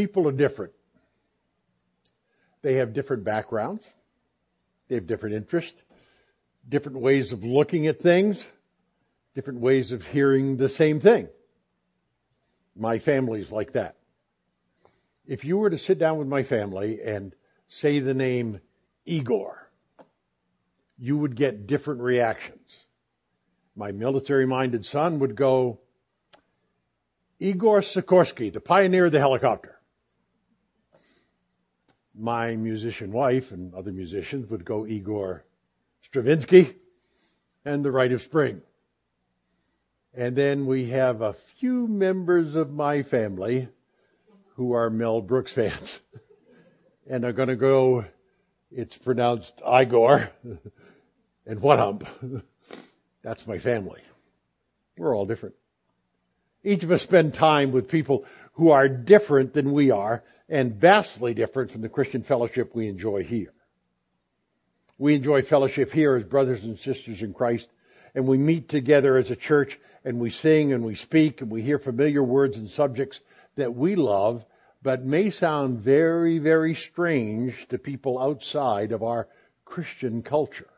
People 0.00 0.26
are 0.26 0.32
different. 0.32 0.72
They 2.62 2.76
have 2.76 2.94
different 2.94 3.22
backgrounds. 3.22 3.84
They 4.88 4.94
have 4.94 5.06
different 5.06 5.34
interests, 5.34 5.82
different 6.66 7.00
ways 7.00 7.32
of 7.32 7.44
looking 7.44 7.86
at 7.86 8.00
things, 8.00 8.42
different 9.34 9.60
ways 9.60 9.92
of 9.92 10.06
hearing 10.06 10.56
the 10.56 10.70
same 10.70 11.00
thing. 11.00 11.28
My 12.74 12.98
family's 12.98 13.52
like 13.52 13.72
that. 13.72 13.96
If 15.26 15.44
you 15.44 15.58
were 15.58 15.68
to 15.68 15.76
sit 15.76 15.98
down 15.98 16.16
with 16.16 16.28
my 16.28 16.44
family 16.44 17.02
and 17.02 17.34
say 17.68 17.98
the 17.98 18.14
name 18.14 18.60
Igor, 19.04 19.70
you 20.98 21.18
would 21.18 21.36
get 21.36 21.66
different 21.66 22.00
reactions. 22.00 22.74
My 23.76 23.92
military 23.92 24.46
minded 24.46 24.86
son 24.86 25.18
would 25.18 25.34
go, 25.34 25.80
Igor 27.38 27.82
Sikorsky, 27.82 28.50
the 28.50 28.62
pioneer 28.62 29.04
of 29.04 29.12
the 29.12 29.20
helicopter. 29.20 29.76
My 32.18 32.56
musician 32.56 33.12
wife 33.12 33.52
and 33.52 33.74
other 33.74 33.92
musicians 33.92 34.50
would 34.50 34.64
go 34.64 34.86
Igor 34.86 35.44
Stravinsky 36.02 36.74
and 37.64 37.84
the 37.84 37.90
Rite 37.90 38.12
of 38.12 38.22
Spring. 38.22 38.62
And 40.14 40.34
then 40.34 40.66
we 40.66 40.86
have 40.86 41.20
a 41.20 41.34
few 41.58 41.86
members 41.86 42.56
of 42.56 42.72
my 42.72 43.02
family 43.02 43.68
who 44.56 44.72
are 44.72 44.90
Mel 44.90 45.20
Brooks 45.20 45.52
fans 45.52 46.00
and 47.08 47.24
are 47.24 47.32
going 47.32 47.48
to 47.48 47.56
go, 47.56 48.04
it's 48.72 48.96
pronounced 48.96 49.62
Igor 49.66 50.30
and 51.46 51.60
what 51.60 51.78
hump. 51.78 52.06
That's 53.22 53.46
my 53.46 53.58
family. 53.58 54.00
We're 54.96 55.14
all 55.14 55.26
different. 55.26 55.54
Each 56.64 56.82
of 56.82 56.90
us 56.90 57.02
spend 57.02 57.34
time 57.34 57.72
with 57.72 57.88
people 57.88 58.24
who 58.54 58.72
are 58.72 58.88
different 58.88 59.54
than 59.54 59.72
we 59.72 59.90
are 59.90 60.24
and 60.50 60.74
vastly 60.74 61.32
different 61.32 61.70
from 61.70 61.80
the 61.80 61.88
Christian 61.88 62.22
fellowship 62.22 62.74
we 62.74 62.88
enjoy 62.88 63.22
here. 63.22 63.52
We 64.98 65.14
enjoy 65.14 65.42
fellowship 65.42 65.92
here 65.92 66.16
as 66.16 66.24
brothers 66.24 66.64
and 66.64 66.78
sisters 66.78 67.22
in 67.22 67.32
Christ 67.32 67.68
and 68.14 68.26
we 68.26 68.36
meet 68.36 68.68
together 68.68 69.16
as 69.16 69.30
a 69.30 69.36
church 69.36 69.78
and 70.04 70.18
we 70.18 70.30
sing 70.30 70.72
and 70.72 70.84
we 70.84 70.96
speak 70.96 71.40
and 71.40 71.50
we 71.50 71.62
hear 71.62 71.78
familiar 71.78 72.22
words 72.22 72.58
and 72.58 72.68
subjects 72.68 73.20
that 73.56 73.74
we 73.74 73.94
love 73.94 74.44
but 74.82 75.04
may 75.04 75.30
sound 75.30 75.78
very, 75.78 76.38
very 76.38 76.74
strange 76.74 77.68
to 77.68 77.78
people 77.78 78.18
outside 78.18 78.92
of 78.92 79.02
our 79.02 79.28
Christian 79.64 80.22
culture. 80.22 80.70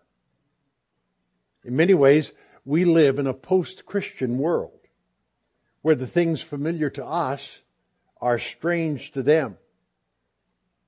In 1.65 1.77
many 1.77 1.95
ways, 1.95 2.33
we 2.65 2.85
live 2.85 3.19
in 3.19 3.29
a 3.29 3.35
post-Christian 3.35 4.39
world 4.39 4.79
where 5.83 5.95
the 5.95 6.07
things 6.07 6.43
familiar 6.43 6.91
to 6.91 7.05
us 7.05 7.59
are 8.21 8.39
strange 8.39 9.13
to 9.13 9.23
them. 9.23 9.57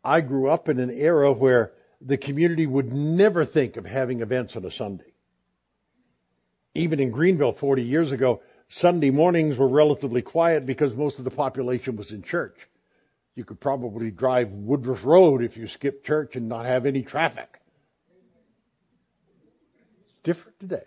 I 0.04 0.20
grew 0.20 0.50
up 0.50 0.68
in 0.68 0.78
an 0.78 0.90
era 0.90 1.32
where 1.32 1.72
the 2.00 2.18
community 2.18 2.66
would 2.66 2.92
never 2.92 3.44
think 3.44 3.76
of 3.76 3.86
having 3.86 4.20
events 4.20 4.54
on 4.56 4.64
a 4.64 4.70
Sunday. 4.70 5.14
Even 6.74 7.00
in 7.00 7.10
Greenville 7.10 7.52
40 7.52 7.82
years 7.82 8.12
ago, 8.12 8.42
Sunday 8.68 9.10
mornings 9.10 9.56
were 9.56 9.68
relatively 9.68 10.20
quiet 10.20 10.66
because 10.66 10.94
most 10.94 11.18
of 11.18 11.24
the 11.24 11.30
population 11.30 11.96
was 11.96 12.10
in 12.10 12.22
church. 12.22 12.68
You 13.34 13.44
could 13.44 13.60
probably 13.60 14.10
drive 14.10 14.50
Woodruff 14.50 15.04
Road 15.04 15.42
if 15.42 15.56
you 15.56 15.66
skipped 15.66 16.04
church 16.06 16.36
and 16.36 16.48
not 16.48 16.66
have 16.66 16.84
any 16.84 17.02
traffic. 17.02 17.60
It's 20.02 20.14
Different 20.22 20.60
today. 20.60 20.84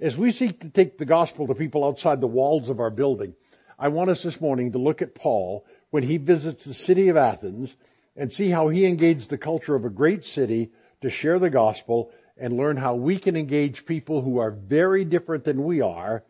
As 0.00 0.16
we 0.16 0.32
seek 0.32 0.60
to 0.60 0.68
take 0.68 0.98
the 0.98 1.04
gospel 1.04 1.46
to 1.46 1.54
people 1.54 1.84
outside 1.84 2.20
the 2.20 2.26
walls 2.26 2.68
of 2.68 2.80
our 2.80 2.90
building, 2.90 3.34
I 3.78 3.88
want 3.88 4.10
us 4.10 4.22
this 4.22 4.40
morning 4.40 4.72
to 4.72 4.78
look 4.78 5.02
at 5.02 5.14
Paul 5.14 5.64
when 5.94 6.02
he 6.02 6.16
visits 6.16 6.64
the 6.64 6.74
city 6.74 7.08
of 7.08 7.16
Athens 7.16 7.76
and 8.16 8.32
see 8.32 8.50
how 8.50 8.66
he 8.66 8.84
engaged 8.84 9.30
the 9.30 9.38
culture 9.38 9.76
of 9.76 9.84
a 9.84 9.88
great 9.88 10.24
city 10.24 10.72
to 11.00 11.08
share 11.08 11.38
the 11.38 11.48
gospel 11.48 12.10
and 12.36 12.56
learn 12.56 12.76
how 12.76 12.96
we 12.96 13.16
can 13.16 13.36
engage 13.36 13.86
people 13.86 14.20
who 14.20 14.38
are 14.38 14.50
very 14.50 15.04
different 15.04 15.44
than 15.44 15.62
we 15.62 15.80
are 15.80 16.24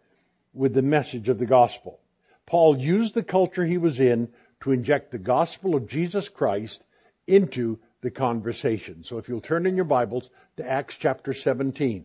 with 0.52 0.74
the 0.74 0.82
message 0.82 1.30
of 1.30 1.38
the 1.38 1.46
gospel. 1.46 1.98
Paul 2.44 2.76
used 2.76 3.14
the 3.14 3.22
culture 3.22 3.64
he 3.64 3.78
was 3.78 4.00
in 4.00 4.28
to 4.60 4.70
inject 4.70 5.12
the 5.12 5.18
gospel 5.18 5.74
of 5.74 5.88
Jesus 5.88 6.28
Christ 6.28 6.82
into 7.26 7.78
the 8.02 8.10
conversation. 8.10 9.02
So 9.02 9.16
if 9.16 9.30
you'll 9.30 9.40
turn 9.40 9.64
in 9.64 9.76
your 9.76 9.86
Bibles 9.86 10.28
to 10.58 10.70
Acts 10.70 10.96
chapter 10.98 11.32
17, 11.32 12.04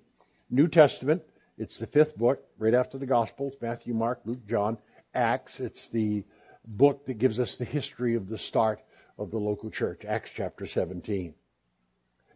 New 0.50 0.70
Testament, 0.70 1.24
it's 1.58 1.78
the 1.78 1.88
fifth 1.88 2.16
book, 2.16 2.42
right 2.58 2.74
after 2.74 2.98
the 2.98 3.06
Gospels, 3.06 3.56
Matthew, 3.60 3.94
Mark, 3.94 4.22
Luke, 4.24 4.48
John, 4.48 4.78
Acts, 5.14 5.60
it's 5.60 5.90
the 5.90 6.24
book 6.70 7.06
that 7.08 7.16
gives 7.16 7.40
us 7.40 7.56
the 7.56 7.66
history 7.66 8.16
of 8.16 8.30
the 8.30 8.38
start 8.38 8.80
of 9.18 9.32
the 9.32 9.38
local 9.38 9.70
church, 9.70 10.06
Acts 10.06 10.32
chapter 10.34 10.66
17. 10.66 11.34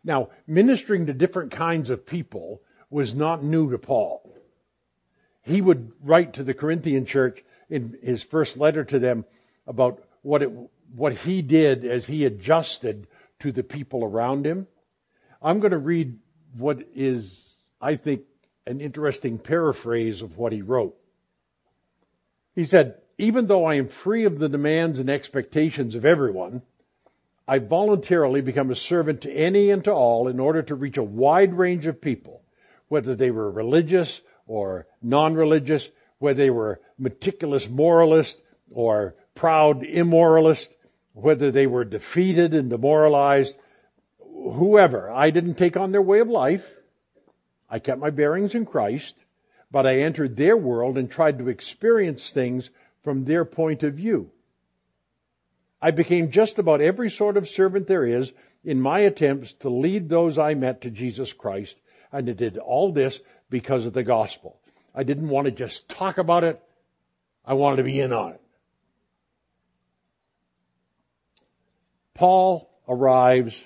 Now, 0.04 0.30
ministering 0.48 1.06
to 1.06 1.14
different 1.14 1.52
kinds 1.52 1.90
of 1.90 2.06
people 2.06 2.62
was 2.90 3.16
not 3.16 3.44
new 3.44 3.72
to 3.72 3.78
Paul. 3.78 4.36
He 5.44 5.62
would 5.62 5.92
write 6.02 6.34
to 6.34 6.44
the 6.44 6.54
Corinthian 6.54 7.06
church 7.06 7.44
in 7.70 7.98
his 8.02 8.22
first 8.22 8.58
letter 8.58 8.84
to 8.86 9.00
them 9.00 9.26
about 9.68 10.04
what 10.22 10.42
it, 10.42 10.52
what 10.94 11.14
he 11.14 11.42
did 11.42 11.86
as 11.86 12.06
he 12.06 12.26
adjusted 12.26 13.08
to 13.40 13.52
the 13.52 13.64
people 13.64 14.04
around 14.04 14.46
him. 14.46 14.68
I'm 15.42 15.60
going 15.60 15.72
to 15.72 15.78
read 15.78 16.18
what 16.58 16.88
is, 16.94 17.30
I 17.80 17.96
think, 17.96 18.24
an 18.66 18.80
interesting 18.80 19.38
paraphrase 19.38 20.22
of 20.22 20.38
what 20.38 20.54
he 20.54 20.62
wrote. 20.62 20.98
He 22.56 22.66
said, 22.66 22.96
even 23.18 23.48
though 23.48 23.66
I 23.66 23.76
am 23.76 23.88
free 23.88 24.26
of 24.26 24.40
the 24.40 24.50
demands 24.50 25.00
and 25.00 25.10
expectations 25.10 25.96
of 25.96 26.06
everyone, 26.06 26.62
I 27.48 27.60
voluntarily 27.60 28.42
become 28.42 28.72
a 28.72 28.76
servant 28.76 29.22
to 29.22 29.32
any 29.32 29.70
and 29.70 29.84
to 29.84 29.92
all 29.92 30.28
in 30.28 30.40
order 30.40 30.62
to 30.64 30.76
reach 30.76 30.98
a 30.98 31.04
wide 31.04 31.54
range 31.54 31.86
of 31.86 32.02
people, 32.02 32.42
whether 32.88 33.16
they 33.16 33.32
were 33.32 33.52
religious 33.52 34.22
or 34.48 34.88
non-religious, 35.02 35.90
whether 36.20 36.38
they 36.38 36.50
were 36.50 36.80
meticulous 36.98 37.68
moralist 37.68 38.40
or 38.72 39.16
proud 39.36 39.84
immoralist, 39.84 40.70
whether 41.14 41.52
they 41.52 41.68
were 41.68 41.86
defeated 41.86 42.54
and 42.54 42.70
demoralized, 42.70 43.56
whoever. 44.20 45.12
I 45.12 45.30
didn't 45.30 45.56
take 45.56 45.78
on 45.78 45.92
their 45.92 46.02
way 46.02 46.20
of 46.20 46.30
life. 46.30 46.70
I 47.70 47.80
kept 47.80 48.00
my 48.00 48.10
bearings 48.10 48.56
in 48.56 48.66
Christ, 48.66 49.16
but 49.72 49.86
I 49.86 49.98
entered 49.98 50.38
their 50.38 50.56
world 50.56 50.98
and 50.98 51.10
tried 51.10 51.40
to 51.40 51.50
experience 51.50 52.30
things 52.30 52.70
from 53.04 53.26
their 53.26 53.46
point 53.46 53.84
of 53.84 53.96
view. 53.96 54.32
I 55.82 55.92
became 55.92 56.32
just 56.32 56.60
about 56.60 56.82
every 56.82 57.10
sort 57.10 57.36
of 57.36 57.50
servant 57.50 57.88
there 57.88 58.06
is 58.06 58.32
in 58.64 58.80
my 58.80 59.00
attempts 59.00 59.54
to 59.54 59.70
lead 59.70 60.08
those 60.08 60.38
I 60.38 60.54
met 60.54 60.82
to 60.82 60.90
Jesus 60.90 61.34
Christ, 61.34 61.76
and 62.12 62.30
I 62.30 62.34
did 62.34 62.58
all 62.58 62.94
this 62.94 63.20
because 63.50 63.86
of 63.86 63.94
the 63.94 64.04
gospel. 64.04 64.60
I 64.96 65.04
didn't 65.04 65.28
want 65.28 65.46
to 65.46 65.52
just 65.52 65.90
talk 65.90 66.18
about 66.18 66.46
it. 66.46 66.62
I 67.46 67.56
wanted 67.56 67.78
to 67.78 67.84
be 67.84 68.00
in 68.00 68.14
on 68.14 68.32
it. 68.32 68.42
Paul 72.14 72.70
arrives 72.88 73.62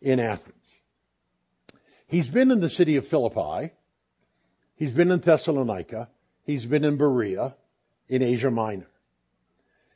in 0.00 0.18
Athens. 0.18 0.56
He's 2.08 2.28
been 2.28 2.50
in 2.50 2.60
the 2.60 2.70
city 2.70 2.96
of 2.96 3.06
Philippi. 3.06 3.72
He's 4.74 4.90
been 4.90 5.12
in 5.12 5.20
Thessalonica. 5.20 6.08
He's 6.42 6.66
been 6.66 6.82
in 6.82 6.96
Berea 6.96 7.54
in 8.10 8.22
Asia 8.22 8.50
Minor. 8.50 8.88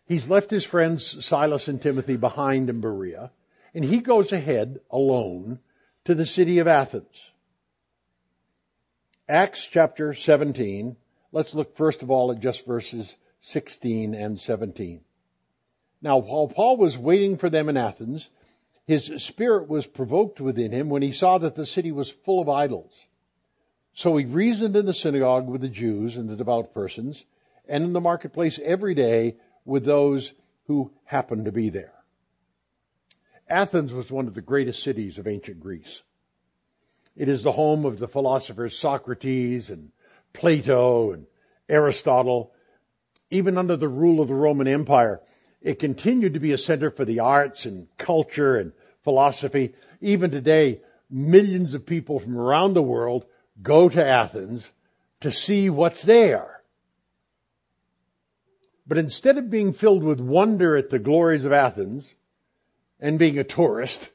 He's 0.07 0.31
left 0.31 0.51
his 0.51 0.65
friends 0.65 1.25
Silas 1.25 1.69
and 1.69 1.83
Timothy 1.83 2.17
behind 2.17 2.71
in 2.71 2.81
Berea, 2.81 3.33
and 3.75 3.85
he 3.85 3.99
goes 3.99 4.33
ahead 4.33 4.79
alone 4.91 5.59
to 6.05 6.15
the 6.15 6.25
city 6.25 6.61
of 6.61 6.69
Athens. 6.69 7.33
Acts 9.29 9.65
chapter 9.65 10.15
17. 10.15 10.97
Let's 11.33 11.55
look 11.55 11.77
first 11.77 12.03
of 12.03 12.11
all 12.11 12.31
at 12.31 12.41
just 12.41 12.65
verses 12.65 13.17
16 13.41 14.15
and 14.15 14.41
17. 14.41 15.01
Now, 16.01 16.19
while 16.19 16.47
Paul 16.47 16.77
was 16.77 16.97
waiting 16.97 17.37
for 17.37 17.51
them 17.51 17.69
in 17.69 17.77
Athens, 17.77 18.29
his 18.87 19.11
spirit 19.23 19.69
was 19.69 19.87
provoked 19.87 20.41
within 20.41 20.71
him 20.71 20.89
when 20.91 21.03
he 21.03 21.13
saw 21.13 21.39
that 21.39 21.57
the 21.57 21.67
city 21.67 21.91
was 21.91 22.11
full 22.11 22.41
of 22.41 22.49
idols. 22.49 23.07
So 23.95 24.17
he 24.17 24.27
reasoned 24.27 24.77
in 24.77 24.87
the 24.87 24.95
synagogue 24.95 25.49
with 25.49 25.63
the 25.63 25.69
Jews 25.69 26.17
and 26.17 26.29
the 26.29 26.37
devout 26.37 26.75
persons, 26.75 27.25
and 27.69 27.85
in 27.85 27.93
the 27.93 28.01
marketplace 28.01 28.59
every 28.63 28.95
day 28.95 29.37
with 29.65 29.85
those 29.85 30.33
who 30.67 30.91
happened 31.05 31.47
to 31.47 31.53
be 31.53 31.71
there. 31.71 31.93
Athens 33.49 33.93
was 33.93 34.11
one 34.11 34.27
of 34.27 34.35
the 34.35 34.41
greatest 34.41 34.83
cities 34.83 35.19
of 35.19 35.27
ancient 35.27 35.61
Greece. 35.61 36.03
It 37.17 37.29
is 37.29 37.43
the 37.43 37.53
home 37.53 37.85
of 37.85 37.99
the 37.99 38.09
philosophers 38.09 38.77
Socrates 38.77 39.71
and 39.71 39.91
Plato 40.33 41.13
and 41.13 41.27
Aristotle. 41.69 42.53
Even 43.31 43.59
under 43.59 43.77
the 43.77 43.89
rule 43.89 44.21
of 44.21 44.29
the 44.29 44.35
Roman 44.35 44.67
Empire, 44.67 45.21
it 45.61 45.79
continued 45.79 46.35
to 46.35 46.41
be 46.41 46.53
a 46.53 46.59
center 46.59 46.91
for 46.91 47.05
the 47.05 47.21
arts 47.21 47.67
and 47.67 47.89
culture 47.99 48.57
and 48.57 48.73
philosophy. 49.03 49.75
Even 50.01 50.31
today, 50.31 50.81
millions 51.11 51.75
of 51.75 51.87
people 51.87 52.19
from 52.19 52.37
around 52.37 52.75
the 52.75 52.83
world 52.83 53.25
go 53.63 53.89
to 53.89 54.05
Athens 54.05 54.69
to 55.21 55.31
see 55.31 55.71
what's 55.71 56.03
there. 56.03 56.54
But 58.87 58.99
instead 58.99 59.39
of 59.39 59.51
being 59.51 59.73
filled 59.73 60.03
with 60.03 60.21
wonder 60.21 60.77
at 60.77 60.91
the 60.91 60.99
glories 60.99 61.45
of 61.45 61.53
Athens 61.53 62.05
and 63.01 63.19
being 63.19 63.39
a 63.39 63.45
tourist, 63.45 64.11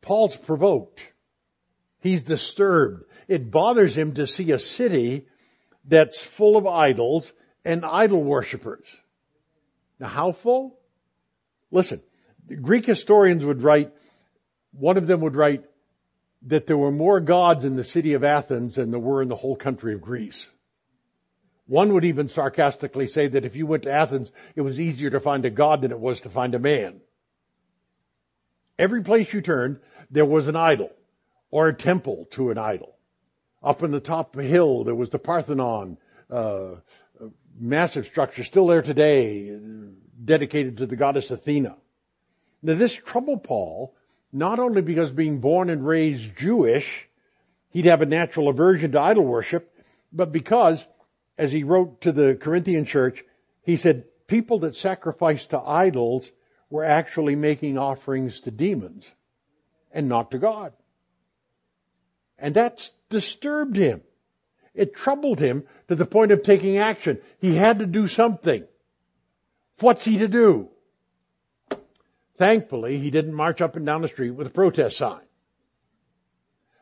Paul's 0.00 0.36
provoked. 0.36 1.00
He's 2.00 2.22
disturbed. 2.22 3.04
It 3.28 3.50
bothers 3.50 3.96
him 3.96 4.14
to 4.14 4.26
see 4.26 4.50
a 4.50 4.58
city 4.58 5.26
that's 5.84 6.22
full 6.22 6.56
of 6.56 6.66
idols 6.66 7.32
and 7.64 7.84
idol 7.84 8.22
worshippers. 8.22 8.86
Now 9.98 10.08
how 10.08 10.32
full? 10.32 10.78
Listen, 11.70 12.02
the 12.46 12.56
Greek 12.56 12.86
historians 12.86 13.44
would 13.44 13.62
write, 13.62 13.92
one 14.72 14.96
of 14.96 15.06
them 15.06 15.20
would 15.20 15.36
write 15.36 15.64
that 16.42 16.66
there 16.66 16.78
were 16.78 16.92
more 16.92 17.20
gods 17.20 17.64
in 17.64 17.76
the 17.76 17.84
city 17.84 18.14
of 18.14 18.24
Athens 18.24 18.76
than 18.76 18.90
there 18.90 19.00
were 19.00 19.22
in 19.22 19.28
the 19.28 19.36
whole 19.36 19.56
country 19.56 19.92
of 19.92 20.00
Greece. 20.00 20.48
One 21.68 21.92
would 21.92 22.06
even 22.06 22.30
sarcastically 22.30 23.06
say 23.08 23.28
that 23.28 23.44
if 23.44 23.54
you 23.54 23.66
went 23.66 23.82
to 23.82 23.92
Athens, 23.92 24.32
it 24.56 24.62
was 24.62 24.80
easier 24.80 25.10
to 25.10 25.20
find 25.20 25.44
a 25.44 25.50
god 25.50 25.82
than 25.82 25.92
it 25.92 26.00
was 26.00 26.22
to 26.22 26.30
find 26.30 26.54
a 26.54 26.58
man. 26.58 27.02
Every 28.78 29.02
place 29.02 29.34
you 29.34 29.42
turned, 29.42 29.80
there 30.10 30.24
was 30.24 30.48
an 30.48 30.56
idol 30.56 30.90
or 31.50 31.68
a 31.68 31.74
temple 31.74 32.26
to 32.30 32.50
an 32.50 32.56
idol. 32.56 32.96
Up 33.62 33.82
in 33.82 33.90
the 33.90 34.00
top 34.00 34.34
of 34.34 34.40
a 34.40 34.48
hill, 34.48 34.84
there 34.84 34.94
was 34.94 35.10
the 35.10 35.18
Parthenon, 35.18 35.98
uh, 36.30 36.76
massive 37.58 38.06
structure 38.06 38.44
still 38.44 38.66
there 38.66 38.82
today, 38.82 39.54
dedicated 40.24 40.78
to 40.78 40.86
the 40.86 40.96
goddess 40.96 41.30
Athena. 41.30 41.76
Now 42.62 42.74
this 42.74 42.94
troubled 42.94 43.44
Paul, 43.44 43.94
not 44.32 44.58
only 44.58 44.80
because 44.80 45.12
being 45.12 45.40
born 45.40 45.68
and 45.68 45.86
raised 45.86 46.34
Jewish, 46.34 47.08
he'd 47.70 47.84
have 47.84 48.00
a 48.00 48.06
natural 48.06 48.48
aversion 48.48 48.92
to 48.92 49.00
idol 49.00 49.24
worship, 49.24 49.70
but 50.10 50.32
because 50.32 50.86
as 51.38 51.52
he 51.52 51.62
wrote 51.62 52.00
to 52.00 52.12
the 52.12 52.34
Corinthian 52.34 52.84
church, 52.84 53.24
he 53.62 53.76
said, 53.76 54.04
people 54.26 54.58
that 54.60 54.76
sacrificed 54.76 55.50
to 55.50 55.60
idols 55.60 56.30
were 56.68 56.84
actually 56.84 57.36
making 57.36 57.78
offerings 57.78 58.40
to 58.40 58.50
demons 58.50 59.10
and 59.92 60.08
not 60.08 60.32
to 60.32 60.38
God. 60.38 60.72
And 62.38 62.54
that 62.56 62.90
disturbed 63.08 63.76
him. 63.76 64.02
It 64.74 64.94
troubled 64.94 65.40
him 65.40 65.64
to 65.88 65.94
the 65.94 66.06
point 66.06 66.30
of 66.30 66.42
taking 66.42 66.76
action. 66.76 67.18
He 67.40 67.54
had 67.54 67.78
to 67.78 67.86
do 67.86 68.06
something. 68.06 68.64
What's 69.80 70.04
he 70.04 70.18
to 70.18 70.28
do? 70.28 70.68
Thankfully, 72.36 72.98
he 72.98 73.10
didn't 73.10 73.34
march 73.34 73.60
up 73.60 73.76
and 73.76 73.86
down 73.86 74.02
the 74.02 74.08
street 74.08 74.30
with 74.30 74.46
a 74.46 74.50
protest 74.50 74.96
sign. 74.96 75.22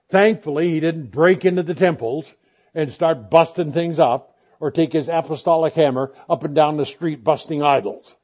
Thankfully, 0.08 0.70
he 0.70 0.80
didn't 0.80 1.10
break 1.10 1.44
into 1.44 1.62
the 1.62 1.74
temples 1.74 2.34
and 2.74 2.92
start 2.92 3.30
busting 3.30 3.72
things 3.72 3.98
up 3.98 4.35
or 4.60 4.70
take 4.70 4.92
his 4.92 5.08
apostolic 5.08 5.74
hammer 5.74 6.12
up 6.28 6.44
and 6.44 6.54
down 6.54 6.76
the 6.76 6.86
street 6.86 7.22
busting 7.22 7.62
idols. 7.62 8.16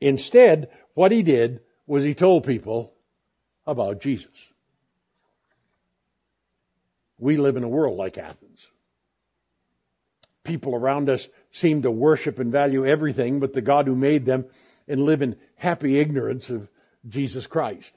Instead, 0.00 0.68
what 0.94 1.12
he 1.12 1.22
did 1.22 1.60
was 1.86 2.04
he 2.04 2.14
told 2.14 2.44
people 2.44 2.92
about 3.66 4.00
Jesus. 4.00 4.30
We 7.18 7.36
live 7.36 7.56
in 7.56 7.64
a 7.64 7.68
world 7.68 7.96
like 7.96 8.18
Athens. 8.18 8.60
People 10.42 10.74
around 10.74 11.08
us 11.08 11.26
seem 11.52 11.82
to 11.82 11.90
worship 11.90 12.38
and 12.38 12.52
value 12.52 12.86
everything 12.86 13.40
but 13.40 13.54
the 13.54 13.62
God 13.62 13.86
who 13.86 13.96
made 13.96 14.26
them 14.26 14.44
and 14.86 15.04
live 15.04 15.22
in 15.22 15.36
happy 15.56 15.98
ignorance 15.98 16.50
of 16.50 16.68
Jesus 17.08 17.46
Christ. 17.46 17.94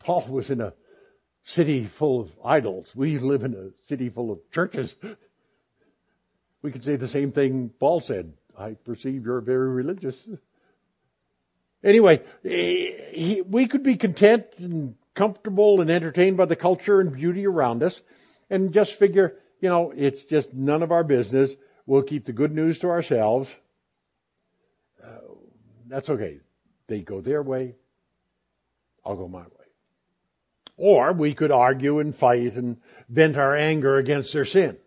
Paul 0.00 0.26
was 0.28 0.50
in 0.50 0.60
a 0.60 0.74
city 1.44 1.86
full 1.86 2.20
of 2.20 2.30
idols. 2.44 2.88
We 2.94 3.18
live 3.18 3.42
in 3.42 3.54
a 3.54 3.88
city 3.88 4.08
full 4.08 4.30
of 4.30 4.38
churches. 4.50 4.94
We 6.62 6.70
could 6.70 6.84
say 6.84 6.96
the 6.96 7.08
same 7.08 7.32
thing 7.32 7.70
Paul 7.80 8.00
said. 8.00 8.32
I 8.56 8.74
perceive 8.74 9.24
you're 9.24 9.40
very 9.40 9.68
religious. 9.70 10.16
Anyway, 11.82 12.22
we 12.44 13.66
could 13.66 13.82
be 13.82 13.96
content 13.96 14.46
and 14.58 14.94
comfortable 15.14 15.80
and 15.80 15.90
entertained 15.90 16.36
by 16.36 16.44
the 16.44 16.56
culture 16.56 17.00
and 17.00 17.12
beauty 17.12 17.46
around 17.46 17.82
us 17.82 18.00
and 18.48 18.72
just 18.72 18.92
figure, 18.92 19.36
you 19.60 19.68
know, 19.68 19.92
it's 19.96 20.22
just 20.24 20.54
none 20.54 20.82
of 20.82 20.92
our 20.92 21.04
business. 21.04 21.50
We'll 21.86 22.02
keep 22.02 22.24
the 22.24 22.32
good 22.32 22.54
news 22.54 22.78
to 22.80 22.88
ourselves. 22.88 23.54
Uh, 25.02 25.08
that's 25.88 26.08
okay. 26.08 26.38
They 26.86 27.00
go 27.00 27.20
their 27.20 27.42
way. 27.42 27.74
I'll 29.04 29.16
go 29.16 29.26
my 29.26 29.42
way. 29.42 29.61
Or 30.76 31.12
we 31.12 31.34
could 31.34 31.50
argue 31.50 31.98
and 31.98 32.14
fight 32.14 32.54
and 32.54 32.78
vent 33.08 33.36
our 33.36 33.54
anger 33.54 33.96
against 33.96 34.32
their 34.32 34.44
sin. 34.44 34.78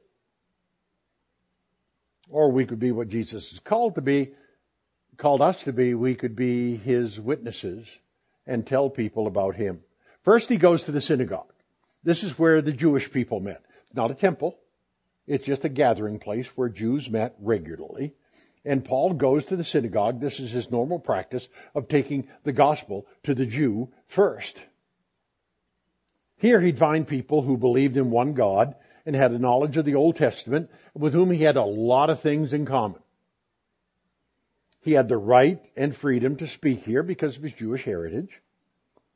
Or 2.30 2.52
we 2.52 2.66
could 2.66 2.80
be 2.80 2.92
what 2.92 3.08
Jesus 3.08 3.54
is 3.54 3.60
called 3.60 3.96
to 3.96 4.02
be, 4.02 4.34
called 5.18 5.42
us 5.42 5.64
to 5.64 5.74
be. 5.74 5.94
We 5.94 6.16
could 6.16 6.36
be 6.36 6.76
His 6.76 7.20
witnesses 7.20 7.88
and 8.48 8.66
tell 8.66 8.90
people 8.90 9.28
about 9.28 9.56
Him. 9.56 9.84
First 10.24 10.50
he 10.50 10.58
goes 10.58 10.84
to 10.84 10.92
the 10.92 11.02
synagogue. 11.02 11.54
This 12.04 12.24
is 12.24 12.38
where 12.38 12.62
the 12.62 12.72
Jewish 12.72 13.12
people 13.12 13.40
met. 13.40 13.64
Not 13.94 14.12
a 14.12 14.16
temple. 14.16 14.58
It's 15.28 15.46
just 15.46 15.66
a 15.66 15.70
gathering 15.70 16.20
place 16.20 16.48
where 16.56 16.70
Jews 16.70 17.10
met 17.10 17.36
regularly. 17.40 18.14
And 18.64 18.84
Paul 18.84 19.14
goes 19.14 19.46
to 19.46 19.56
the 19.56 19.64
synagogue. 19.64 20.20
This 20.20 20.40
is 20.40 20.52
his 20.52 20.72
normal 20.72 21.00
practice 21.00 21.48
of 21.76 21.88
taking 21.88 22.28
the 22.44 22.52
gospel 22.52 23.06
to 23.24 23.36
the 23.36 23.46
Jew 23.46 23.90
first. 24.08 24.62
Here 26.38 26.60
he'd 26.60 26.80
find 26.80 27.08
people 27.08 27.42
who 27.42 27.58
believed 27.58 27.98
in 27.98 28.12
one 28.12 28.34
God 28.34 28.76
and 29.06 29.16
had 29.16 29.32
a 29.32 29.40
knowledge 29.40 29.78
of 29.78 29.86
the 29.86 29.96
Old 29.96 30.16
Testament 30.16 30.70
with 30.94 31.14
whom 31.14 31.32
he 31.32 31.44
had 31.44 31.58
a 31.58 31.64
lot 31.64 32.10
of 32.10 32.20
things 32.20 32.54
in 32.54 32.66
common. 32.66 33.02
He 34.82 34.92
had 34.92 35.10
the 35.10 35.18
right 35.18 35.60
and 35.76 35.96
freedom 35.96 36.36
to 36.38 36.48
speak 36.48 36.84
here 36.84 37.04
because 37.04 37.38
of 37.38 37.44
his 37.44 37.54
Jewish 37.54 37.84
heritage, 37.84 38.42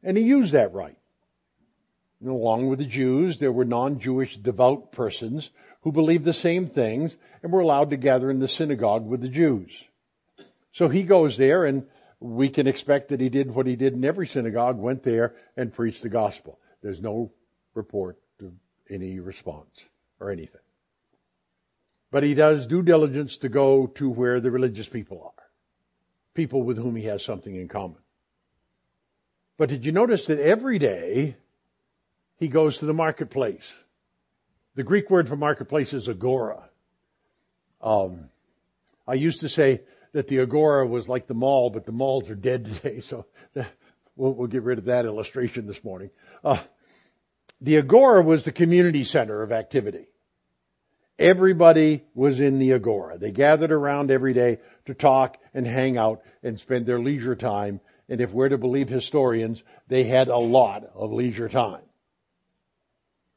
and 0.01 0.17
he 0.17 0.23
used 0.23 0.53
that 0.53 0.73
right. 0.73 0.97
And 2.21 2.29
along 2.29 2.67
with 2.67 2.79
the 2.79 2.85
Jews, 2.85 3.37
there 3.37 3.51
were 3.51 3.65
non-Jewish 3.65 4.37
devout 4.37 4.91
persons 4.91 5.51
who 5.81 5.91
believed 5.91 6.25
the 6.25 6.33
same 6.33 6.67
things 6.67 7.15
and 7.41 7.51
were 7.51 7.61
allowed 7.61 7.91
to 7.91 7.97
gather 7.97 8.29
in 8.29 8.39
the 8.39 8.47
synagogue 8.47 9.05
with 9.05 9.21
the 9.21 9.29
Jews. 9.29 9.83
So 10.71 10.89
he 10.89 11.03
goes 11.03 11.37
there 11.37 11.65
and 11.65 11.85
we 12.19 12.49
can 12.49 12.67
expect 12.67 13.09
that 13.09 13.21
he 13.21 13.29
did 13.29 13.53
what 13.53 13.67
he 13.67 13.75
did 13.75 13.93
in 13.93 14.03
every 14.03 14.27
synagogue, 14.27 14.77
went 14.77 15.03
there 15.03 15.35
and 15.55 15.73
preached 15.73 16.01
the 16.01 16.09
gospel. 16.09 16.59
There's 16.81 17.01
no 17.01 17.31
report 17.73 18.17
of 18.41 18.53
any 18.89 19.19
response 19.19 19.85
or 20.19 20.31
anything. 20.31 20.61
But 22.11 22.23
he 22.23 22.33
does 22.33 22.67
due 22.67 22.81
diligence 22.81 23.37
to 23.37 23.49
go 23.49 23.87
to 23.87 24.09
where 24.09 24.39
the 24.39 24.51
religious 24.51 24.87
people 24.87 25.21
are. 25.23 25.43
People 26.33 26.63
with 26.63 26.77
whom 26.77 26.95
he 26.95 27.03
has 27.03 27.23
something 27.23 27.55
in 27.55 27.67
common. 27.67 27.99
But 29.57 29.69
did 29.69 29.85
you 29.85 29.91
notice 29.91 30.25
that 30.27 30.39
every 30.39 30.79
day 30.79 31.35
he 32.37 32.47
goes 32.47 32.77
to 32.77 32.85
the 32.85 32.93
marketplace? 32.93 33.71
The 34.75 34.83
Greek 34.83 35.09
word 35.09 35.27
for 35.27 35.35
marketplace 35.35 35.93
is 35.93 36.07
agora. 36.07 36.69
Um, 37.81 38.29
I 39.07 39.15
used 39.15 39.41
to 39.41 39.49
say 39.49 39.81
that 40.13 40.27
the 40.27 40.39
agora 40.39 40.87
was 40.87 41.09
like 41.09 41.27
the 41.27 41.33
mall, 41.33 41.69
but 41.69 41.85
the 41.85 41.91
malls 41.91 42.29
are 42.29 42.35
dead 42.35 42.65
today, 42.65 42.99
so 43.01 43.25
We'll, 44.19 44.33
we'll 44.33 44.47
get 44.47 44.63
rid 44.63 44.77
of 44.77 44.85
that 44.85 45.05
illustration 45.05 45.65
this 45.65 45.81
morning. 45.81 46.09
Uh, 46.43 46.59
the 47.61 47.77
Agora 47.77 48.21
was 48.21 48.43
the 48.43 48.51
community 48.51 49.05
center 49.05 49.41
of 49.41 49.53
activity. 49.53 50.07
Everybody 51.17 52.03
was 52.13 52.41
in 52.41 52.59
the 52.59 52.73
Agora. 52.73 53.17
They 53.17 53.31
gathered 53.31 53.71
around 53.71 54.11
every 54.11 54.33
day 54.33 54.59
to 54.87 54.93
talk 54.93 55.37
and 55.53 55.65
hang 55.65 55.97
out 55.97 56.21
and 56.43 56.59
spend 56.59 56.85
their 56.85 56.99
leisure 56.99 57.35
time. 57.35 57.79
And 58.09 58.19
if 58.19 58.31
we're 58.31 58.49
to 58.49 58.57
believe 58.57 58.89
historians, 58.89 59.63
they 59.87 60.03
had 60.03 60.27
a 60.27 60.37
lot 60.37 60.83
of 60.95 61.13
leisure 61.13 61.49
time. 61.49 61.81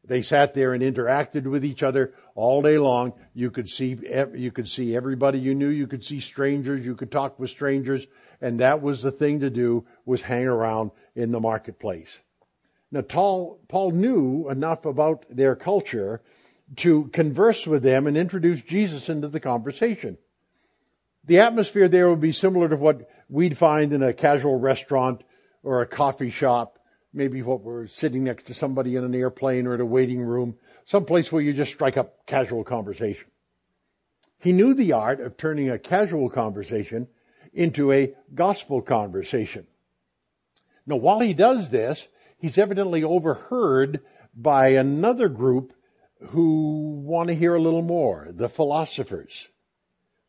They 0.05 0.23
sat 0.23 0.53
there 0.53 0.75
and 0.75 0.83
interacted 0.83 1.45
with 1.45 1.65
each 1.65 1.85
other 1.85 2.13
all 2.35 2.61
day 2.61 2.79
long. 2.79 3.13
You 3.35 3.53
could 3.53 3.69
see, 3.69 3.97
you 4.35 4.51
could 4.51 4.69
see 4.69 4.97
everybody 4.97 5.39
you 5.39 5.55
knew. 5.55 5.69
You 5.69 5.87
could 5.87 6.05
see 6.05 6.19
strangers. 6.19 6.85
You 6.85 6.97
could 6.97 7.13
talk 7.13 7.39
with 7.39 7.51
strangers 7.51 8.05
and 8.43 8.61
that 8.61 8.83
was 8.83 9.01
the 9.01 9.13
thing 9.13 9.41
to 9.41 9.49
do 9.49 9.87
was 10.05 10.21
hang 10.21 10.45
around 10.45 10.91
in 11.15 11.31
the 11.31 11.41
marketplace. 11.41 12.19
Now 12.91 13.01
Paul, 13.01 13.61
Paul 13.69 13.93
knew 13.93 14.51
enough 14.51 14.85
about 14.85 15.25
their 15.31 15.57
culture 15.57 16.21
to 16.77 17.05
converse 17.13 17.67
with 17.67 17.83
them 17.83 18.07
and 18.07 18.17
introduce 18.17 18.61
Jesus 18.61 19.09
into 19.09 19.29
the 19.29 19.41
conversation. 19.41 20.19
The 21.25 21.39
atmosphere 21.39 21.89
there 21.89 22.11
would 22.11 22.21
be 22.21 22.33
similar 22.33 22.69
to 22.69 22.77
what 22.77 23.09
we'd 23.29 23.57
find 23.57 23.93
in 23.93 24.03
a 24.03 24.13
casual 24.13 24.59
restaurant 24.59 25.23
or 25.63 25.81
a 25.81 25.87
coffee 25.87 26.31
shop, 26.31 26.81
maybe 27.15 27.43
what 27.43 27.63
we're 27.63 27.87
sitting 27.87 28.25
next 28.25 28.47
to 28.49 28.55
somebody 28.55 28.97
in 28.97 29.05
an 29.05 29.15
airplane 29.15 29.67
or 29.69 29.75
at 29.75 29.81
a 29.81 29.87
waiting 29.87 30.21
room, 30.21 30.57
someplace 30.85 31.31
where 31.31 31.43
you 31.43 31.53
just 31.53 31.73
strike 31.73 31.97
up 31.97 32.27
casual 32.27 32.65
conversation. 32.65 33.27
He 34.39 34.53
knew 34.53 34.75
the 34.75 34.93
art 34.93 35.21
of 35.21 35.37
turning 35.37 35.71
a 35.71 35.79
casual 35.79 36.29
conversation 36.29 37.07
into 37.53 37.93
a 37.93 38.15
gospel 38.35 38.83
conversation. 38.83 39.67
Now 40.87 40.97
while 40.97 41.21
he 41.21 41.35
does 41.35 41.71
this, 41.71 42.09
he's 42.39 42.59
evidently 42.59 43.05
overheard 43.05 44.01
by 44.35 44.69
another 44.69 45.29
group 45.29 45.73
who 46.29 47.03
want 47.05 47.29
to 47.29 47.35
hear 47.35 47.55
a 47.55 47.61
little 47.61 47.83
more, 47.83 48.29
the 48.31 48.49
philosophers. 48.49 49.49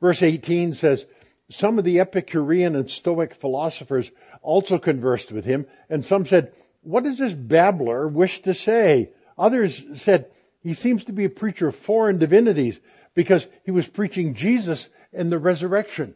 Verse 0.02 0.22
18 0.22 0.74
says, 0.74 1.06
some 1.50 1.78
of 1.78 1.86
the 1.86 2.00
Epicurean 2.00 2.76
and 2.76 2.90
Stoic 2.90 3.36
philosophers 3.36 4.12
also 4.42 4.78
conversed 4.78 5.32
with 5.32 5.46
him, 5.46 5.68
and 5.90 6.04
some 6.04 6.26
said, 6.26 6.54
what 6.82 7.04
does 7.04 7.18
this 7.18 7.34
babbler 7.34 8.08
wish 8.08 8.42
to 8.42 8.54
say? 8.54 9.12
Others 9.38 9.84
said, 9.96 10.28
he 10.62 10.74
seems 10.74 11.04
to 11.06 11.14
be 11.14 11.26
a 11.26 11.30
preacher 11.30 11.68
of 11.68 11.76
foreign 11.76 12.18
divinities 12.18 12.80
because 13.14 13.46
he 13.64 13.72
was 13.72 13.88
preaching 13.88 14.34
Jesus 14.34 14.90
and 15.12 15.32
the 15.32 15.40
resurrection. 15.40 16.16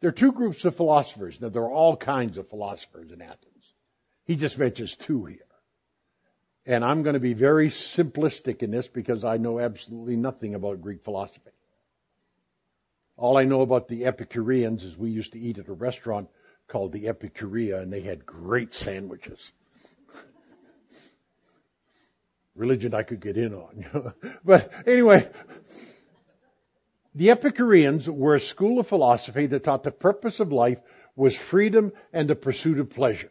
There 0.00 0.08
are 0.08 0.12
two 0.12 0.32
groups 0.32 0.64
of 0.64 0.76
philosophers. 0.76 1.40
Now, 1.40 1.48
there 1.48 1.62
are 1.62 1.70
all 1.70 1.96
kinds 1.96 2.38
of 2.38 2.48
philosophers 2.48 3.12
in 3.12 3.22
Athens. 3.22 3.72
He 4.24 4.36
just 4.36 4.58
mentions 4.58 4.96
two 4.96 5.24
here. 5.24 5.40
And 6.66 6.84
I'm 6.84 7.02
going 7.02 7.14
to 7.14 7.20
be 7.20 7.32
very 7.32 7.70
simplistic 7.70 8.62
in 8.62 8.72
this 8.72 8.88
because 8.88 9.24
I 9.24 9.36
know 9.36 9.60
absolutely 9.60 10.16
nothing 10.16 10.54
about 10.54 10.82
Greek 10.82 11.04
philosophy. 11.04 11.50
All 13.16 13.38
I 13.38 13.44
know 13.44 13.62
about 13.62 13.88
the 13.88 14.04
Epicureans 14.04 14.84
is 14.84 14.96
we 14.96 15.10
used 15.10 15.32
to 15.32 15.38
eat 15.38 15.58
at 15.58 15.68
a 15.68 15.72
restaurant 15.72 16.28
called 16.68 16.92
the 16.92 17.04
Epicurea 17.04 17.80
and 17.80 17.92
they 17.92 18.00
had 18.00 18.26
great 18.26 18.74
sandwiches. 18.74 19.52
Religion 22.56 22.94
I 22.94 23.02
could 23.04 23.20
get 23.20 23.36
in 23.36 23.54
on. 23.54 24.12
but 24.44 24.72
anyway, 24.86 25.28
the 27.16 27.30
Epicureans 27.30 28.10
were 28.10 28.34
a 28.34 28.40
school 28.40 28.78
of 28.78 28.86
philosophy 28.86 29.46
that 29.46 29.64
taught 29.64 29.84
the 29.84 29.90
purpose 29.90 30.38
of 30.38 30.52
life 30.52 30.78
was 31.16 31.34
freedom 31.34 31.90
and 32.12 32.28
the 32.28 32.36
pursuit 32.36 32.78
of 32.78 32.90
pleasure. 32.90 33.30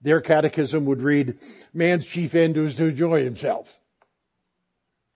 Their 0.00 0.20
catechism 0.20 0.84
would 0.84 1.02
read, 1.02 1.38
man's 1.72 2.06
chief 2.06 2.36
end 2.36 2.56
is 2.56 2.76
to 2.76 2.84
enjoy 2.84 3.24
himself. 3.24 3.68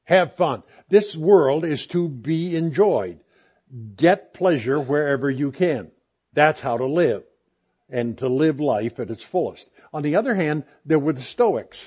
Have 0.05 0.35
fun. 0.35 0.65
This 0.89 1.15
world 1.17 1.65
is 1.65 1.87
to 1.89 2.09
be 2.09 2.57
enjoyed. 2.57 3.21
Get 3.95 4.35
pleasure 4.35 4.81
wherever 4.81 5.31
you 5.31 5.53
can. 5.53 5.93
That's 6.33 6.61
how 6.61 6.79
to 6.79 6.87
live. 6.87 7.23
And 7.89 8.19
to 8.19 8.29
live 8.29 8.59
life 8.59 8.99
at 8.99 9.11
its 9.11 9.23
fullest. 9.23 9.69
On 9.93 10.03
the 10.03 10.17
other 10.17 10.35
hand, 10.35 10.65
there 10.85 10.99
were 10.99 11.13
the 11.13 11.21
Stoics. 11.21 11.85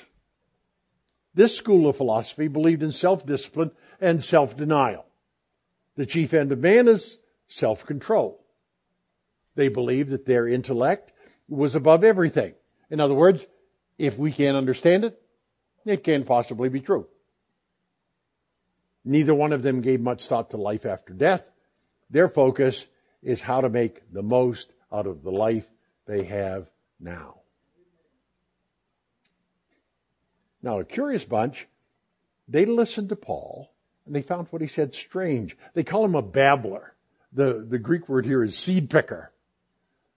This 1.34 1.56
school 1.56 1.88
of 1.88 1.98
philosophy 1.98 2.48
believed 2.48 2.84
in 2.84 2.92
self-discipline 2.92 3.72
and 4.00 4.24
self-denial. 4.24 5.06
The 5.96 6.06
chief 6.06 6.34
end 6.34 6.52
of 6.52 6.60
man 6.60 6.88
is 6.88 7.18
self-control. 7.48 8.44
They 9.56 9.70
believed 9.70 10.10
that 10.12 10.26
their 10.26 10.48
intellect 10.48 11.12
was 11.48 11.76
above 11.76 12.04
everything. 12.04 12.54
In 12.90 13.00
other 13.00 13.14
words, 13.14 13.46
if 13.98 14.18
we 14.18 14.32
can't 14.32 14.58
understand 14.58 15.06
it, 15.06 15.22
it 15.86 16.04
can't 16.04 16.26
possibly 16.26 16.70
be 16.70 16.82
true. 16.82 17.08
Neither 19.04 19.34
one 19.34 19.54
of 19.54 19.64
them 19.64 19.82
gave 19.82 20.00
much 20.00 20.28
thought 20.28 20.52
to 20.52 20.58
life 20.58 20.86
after 20.86 21.14
death. 21.14 21.44
Their 22.10 22.30
focus 22.30 22.86
is 23.24 23.42
how 23.42 23.62
to 23.62 23.70
make 23.70 24.12
the 24.12 24.24
most 24.24 24.72
out 24.92 25.08
of 25.08 25.24
the 25.24 25.32
life 25.32 25.66
they 26.06 26.24
have 26.24 26.70
now. 27.00 27.41
Now, 30.64 30.80
a 30.80 30.86
curious 30.86 31.26
bunch, 31.26 31.68
they 32.48 32.66
listened 32.66 33.10
to 33.10 33.16
Paul 33.16 33.72
and 34.06 34.16
they 34.16 34.22
found 34.22 34.48
what 34.50 34.62
he 34.62 34.68
said 34.68 34.94
strange. 34.94 35.58
They 35.74 35.84
call 35.84 36.06
him 36.06 36.16
a 36.16 36.22
babbler. 36.22 36.94
The, 37.34 37.66
the 37.68 37.80
Greek 37.80 38.10
word 38.10 38.26
here 38.26 38.44
is 38.44 38.58
seed 38.58 38.90
picker. 38.90 39.32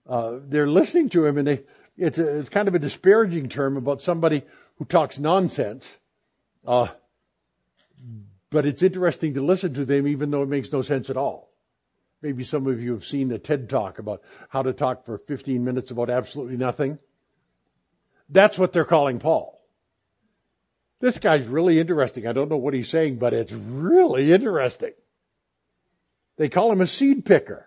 Uh, 0.07 0.39
they're 0.47 0.67
listening 0.67 1.09
to 1.09 1.25
him 1.25 1.37
and 1.37 1.47
they, 1.47 1.63
it's, 1.97 2.17
a, 2.17 2.39
it's 2.39 2.49
kind 2.49 2.67
of 2.67 2.75
a 2.75 2.79
disparaging 2.79 3.49
term 3.49 3.77
about 3.77 4.01
somebody 4.01 4.43
who 4.77 4.85
talks 4.85 5.17
nonsense. 5.17 5.89
Uh, 6.67 6.87
but 8.49 8.65
it's 8.65 8.83
interesting 8.83 9.33
to 9.35 9.41
listen 9.41 9.73
to 9.73 9.85
them 9.85 10.07
even 10.07 10.29
though 10.29 10.43
it 10.43 10.49
makes 10.49 10.71
no 10.71 10.81
sense 10.81 11.09
at 11.09 11.17
all. 11.17 11.49
Maybe 12.21 12.43
some 12.43 12.67
of 12.67 12.81
you 12.81 12.93
have 12.93 13.05
seen 13.05 13.27
the 13.29 13.37
TED 13.37 13.69
talk 13.69 13.99
about 13.99 14.21
how 14.49 14.63
to 14.63 14.73
talk 14.73 15.05
for 15.05 15.17
15 15.17 15.63
minutes 15.63 15.91
about 15.91 16.09
absolutely 16.09 16.57
nothing. 16.57 16.97
That's 18.29 18.57
what 18.57 18.73
they're 18.73 18.85
calling 18.85 19.19
Paul. 19.19 19.54
This 20.99 21.17
guy's 21.17 21.45
really 21.47 21.79
interesting. 21.79 22.25
I 22.25 22.33
don't 22.33 22.49
know 22.49 22.57
what 22.57 22.73
he's 22.73 22.89
saying, 22.89 23.17
but 23.17 23.33
it's 23.33 23.51
really 23.51 24.31
interesting. 24.31 24.93
They 26.37 26.49
call 26.49 26.71
him 26.71 26.81
a 26.81 26.87
seed 26.87 27.25
picker. 27.25 27.65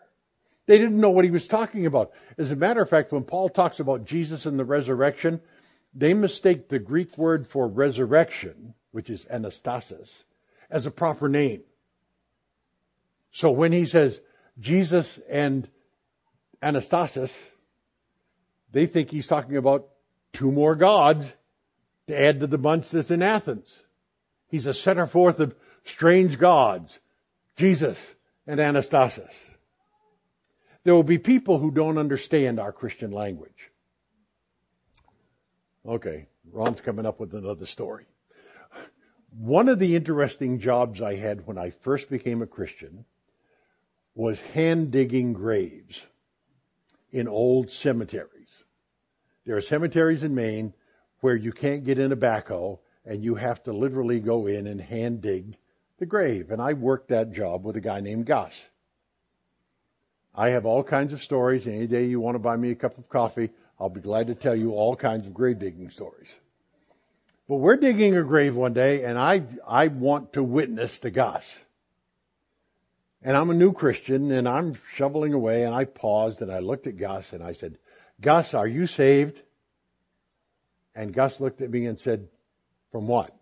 They 0.67 0.79
didn't 0.79 1.01
know 1.01 1.11
what 1.11 1.25
he 1.25 1.31
was 1.31 1.47
talking 1.47 1.87
about. 1.87 2.13
As 2.37 2.51
a 2.51 2.57
matter 2.57 2.83
of 2.83 2.91
fact, 2.91 3.13
when 3.13 3.25
Paul 3.25 3.49
talks 3.49 3.81
about 3.81 4.05
Jesus 4.05 4.45
and 4.45 4.59
the 4.59 4.65
resurrection, 4.65 5.41
they 5.95 6.13
mistake 6.13 6.69
the 6.69 6.79
Greek 6.79 7.17
word 7.17 7.47
for 7.47 7.67
resurrection, 7.67 8.75
which 8.91 9.09
is 9.09 9.25
anastasis, 9.27 10.09
as 10.71 10.85
a 10.85 10.91
proper 10.91 11.29
name. 11.29 11.63
So 13.33 13.51
when 13.51 13.73
he 13.73 13.87
says 13.87 14.21
Jesus 14.61 15.19
and 15.29 15.69
anastasis, 16.63 17.33
they 18.73 18.87
think 18.87 19.11
he's 19.11 19.27
talking 19.27 19.57
about 19.57 19.89
two 20.33 20.53
more 20.53 20.75
gods 20.75 21.33
to 22.09 22.21
add 22.21 22.41
to 22.41 22.47
the 22.47 22.59
bunch 22.59 22.91
that's 22.91 23.11
in 23.11 23.23
Athens. 23.23 23.79
He's 24.49 24.67
a 24.67 24.75
setter 24.75 25.07
forth 25.07 25.41
of 25.41 25.55
strange 25.85 26.39
gods, 26.39 26.99
Jesus 27.57 27.99
and 28.47 28.59
Anastasis. 28.59 29.33
There 30.85 30.95
will 30.95 31.03
be 31.03 31.19
people 31.19 31.59
who 31.59 31.71
don't 31.71 31.99
understand 31.99 32.59
our 32.59 32.73
Christian 32.73 33.11
language. 33.11 33.71
Okay, 35.87 36.27
Ron's 36.51 36.81
coming 36.81 37.05
up 37.05 37.21
with 37.21 37.35
another 37.35 37.67
story. 37.67 38.07
One 39.31 39.69
of 39.69 39.79
the 39.79 39.95
interesting 39.95 40.61
jobs 40.61 41.03
I 41.03 41.17
had 41.17 41.47
when 41.47 41.59
I 41.59 41.71
first 41.71 42.09
became 42.09 42.41
a 42.41 42.47
Christian 42.47 43.05
was 44.15 44.41
hand 44.41 44.91
digging 44.91 45.35
graves 45.35 46.07
in 47.13 47.29
old 47.29 47.71
cemeteries. 47.71 48.49
There 49.45 49.57
are 49.57 49.61
cemeteries 49.61 50.23
in 50.23 50.35
Maine 50.35 50.73
where 51.21 51.37
you 51.37 51.53
can't 51.53 51.85
get 51.85 51.99
in 51.99 52.13
a 52.13 52.17
backhoe 52.17 52.79
and 53.05 53.25
you 53.25 53.35
have 53.35 53.63
to 53.65 53.73
literally 53.73 54.21
go 54.21 54.47
in 54.47 54.67
and 54.67 54.81
hand 54.81 55.23
dig 55.23 55.57
the 55.99 56.07
grave. 56.07 56.51
And 56.51 56.61
I 56.61 56.75
worked 56.75 57.09
that 57.09 57.33
job 57.33 57.65
with 57.65 57.77
a 57.77 57.81
guy 57.81 58.01
named 58.01 58.27
Gus. 58.27 58.53
I 60.35 60.51
have 60.51 60.67
all 60.67 60.85
kinds 60.85 61.13
of 61.13 61.23
stories. 61.23 61.67
Any 61.67 61.87
day 61.87 62.05
you 62.05 62.21
want 62.21 62.37
to 62.37 62.41
buy 62.41 62.57
me 62.57 62.71
a 62.71 62.77
cup 62.77 62.97
of 62.99 63.09
coffee, 63.09 63.51
I'll 63.81 63.89
be 63.89 64.01
glad 64.01 64.29
to 64.29 64.35
tell 64.35 64.55
you 64.55 64.73
all 64.73 64.95
kinds 64.95 65.27
of 65.27 65.35
grave 65.35 65.59
digging 65.59 65.91
stories. 65.91 66.33
But 67.49 67.57
we're 67.57 67.77
digging 67.77 68.17
a 68.17 68.23
grave 68.23 68.55
one 68.55 68.75
day 68.75 69.05
and 69.05 69.19
I, 69.19 69.43
I 69.67 69.89
want 69.89 70.35
to 70.35 70.43
witness 70.43 70.99
to 71.01 71.11
Gus. 71.11 71.57
And 73.23 73.37
I'm 73.37 73.51
a 73.51 73.55
new 73.55 73.73
Christian 73.73 74.31
and 74.31 74.49
I'm 74.49 74.79
shoveling 74.95 75.33
away 75.33 75.65
and 75.65 75.75
I 75.75 75.85
paused 75.87 76.43
and 76.43 76.53
I 76.53 76.61
looked 76.61 76.87
at 76.87 76.99
Gus 76.99 77.33
and 77.33 77.43
I 77.43 77.53
said, 77.53 77.79
Gus, 78.21 78.55
are 78.55 78.67
you 78.67 78.87
saved? 78.87 79.43
And 80.99 81.15
Gus 81.15 81.39
looked 81.39 81.63
at 81.63 81.71
me 81.71 81.87
and 81.87 82.01
said, 82.01 82.27
from 82.91 83.07
what? 83.07 83.33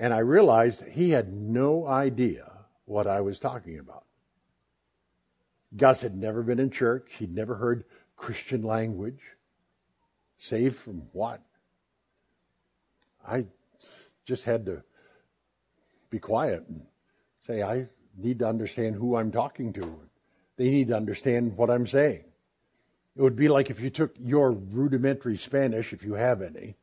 And 0.00 0.12
I 0.12 0.18
realized 0.18 0.82
he 0.82 1.10
had 1.10 1.32
no 1.32 1.86
idea 1.86 2.50
what 2.84 3.06
I 3.06 3.20
was 3.20 3.38
talking 3.38 3.78
about. 3.78 4.04
Gus 5.76 6.00
had 6.00 6.16
never 6.16 6.42
been 6.42 6.58
in 6.58 6.70
church. 6.70 7.08
He'd 7.20 7.32
never 7.32 7.54
heard 7.54 7.84
Christian 8.16 8.62
language. 8.62 9.20
Saved 10.40 10.74
from 10.74 11.02
what? 11.12 11.40
I 13.24 13.46
just 14.24 14.42
had 14.42 14.66
to 14.66 14.82
be 16.10 16.18
quiet 16.18 16.64
and 16.68 16.82
say, 17.46 17.62
I 17.62 17.86
need 18.16 18.40
to 18.40 18.48
understand 18.48 18.96
who 18.96 19.14
I'm 19.14 19.30
talking 19.30 19.72
to. 19.74 20.00
They 20.56 20.70
need 20.70 20.88
to 20.88 20.96
understand 20.96 21.56
what 21.56 21.70
I'm 21.70 21.86
saying. 21.86 22.24
It 23.18 23.22
would 23.22 23.34
be 23.34 23.48
like 23.48 23.68
if 23.68 23.80
you 23.80 23.90
took 23.90 24.14
your 24.16 24.52
rudimentary 24.52 25.38
Spanish, 25.38 25.92
if 25.92 26.04
you 26.04 26.14
have 26.14 26.40
any, 26.40 26.76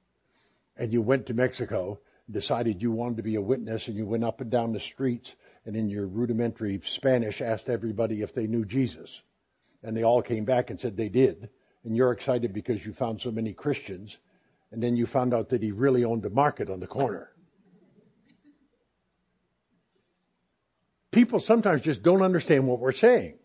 and 0.76 0.92
you 0.92 1.02
went 1.02 1.28
to 1.28 1.34
Mexico, 1.34 2.02
decided 2.30 2.82
you 2.82 2.92
wanted 2.92 3.18
to 3.18 3.24
be 3.24 3.36
a 3.36 3.42
witness, 3.42 3.88
and 3.88 3.96
you 3.96 4.06
went 4.06 4.26
up 4.26 4.42
and 4.42 4.52
down 4.52 4.74
the 4.74 4.82
streets 4.82 5.34
and 5.66 5.78
in 5.78 5.88
your 5.88 6.06
rudimentary 6.06 6.82
Spanish 6.86 7.42
asked 7.42 7.70
everybody 7.70 8.22
if 8.22 8.34
they 8.34 8.48
knew 8.48 8.66
Jesus. 8.66 9.22
And 9.82 9.96
they 9.96 10.04
all 10.04 10.22
came 10.22 10.44
back 10.44 10.70
and 10.70 10.78
said 10.78 10.98
they 10.98 11.08
did. 11.08 11.50
And 11.86 11.96
you're 11.96 12.12
excited 12.12 12.54
because 12.54 12.86
you 12.86 12.92
found 12.92 13.22
so 13.22 13.32
many 13.32 13.54
Christians. 13.54 14.18
And 14.72 14.84
then 14.84 14.98
you 14.98 15.06
found 15.06 15.34
out 15.34 15.50
that 15.50 15.64
he 15.64 15.72
really 15.72 16.04
owned 16.04 16.26
a 16.26 16.30
market 16.30 16.70
on 16.70 16.82
the 16.82 16.88
corner. 16.88 17.32
People 21.12 21.40
sometimes 21.40 21.82
just 21.82 22.04
don't 22.04 22.22
understand 22.22 22.68
what 22.68 22.80
we're 22.80 22.92
saying. 22.92 23.38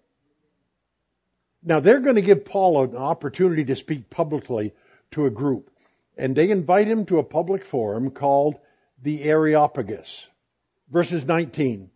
Now 1.63 1.81
they're 1.81 2.01
going 2.01 2.17
to 2.17 2.23
give 2.23 2.45
Paul 2.45 2.83
an 2.85 2.97
opportunity 2.97 3.65
to 3.67 3.77
speak 3.77 4.11
publicly 4.11 4.73
to 5.13 5.27
a 5.27 5.31
group. 5.31 5.71
And 6.17 6.35
they 6.35 6.51
invite 6.51 6.89
him 6.89 7.07
to 7.07 7.19
a 7.19 7.25
public 7.25 7.65
forum 7.65 8.11
called 8.11 8.57
the 9.03 9.23
Areopagus. 9.25 10.27
Verses 10.91 11.27
19. 11.27 11.91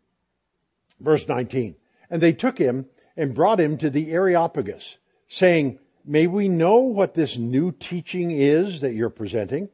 Verse 1.00 1.28
19. 1.28 1.76
And 2.10 2.22
they 2.22 2.32
took 2.32 2.58
him 2.58 2.86
and 3.16 3.34
brought 3.34 3.60
him 3.60 3.78
to 3.78 3.90
the 3.90 4.12
Areopagus, 4.12 4.96
saying, 5.28 5.78
May 6.04 6.26
we 6.26 6.48
know 6.48 6.78
what 6.80 7.14
this 7.14 7.36
new 7.36 7.72
teaching 7.72 8.30
is 8.30 8.80
that 8.80 8.94
you're 8.94 9.10
presenting? 9.10 9.68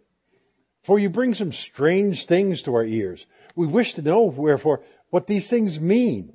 For 0.83 0.99
you 0.99 1.11
bring 1.11 1.35
some 1.35 1.53
strange 1.53 2.27
things 2.27 2.63
to 2.63 2.75
our 2.75 2.85
ears. 2.85 3.27
We 3.55 3.67
wish 3.67 3.95
to 3.95 4.03
know, 4.03 4.23
wherefore, 4.23 4.83
what 5.11 5.27
these 5.27 5.51
things 5.51 5.81
mean. 5.81 6.35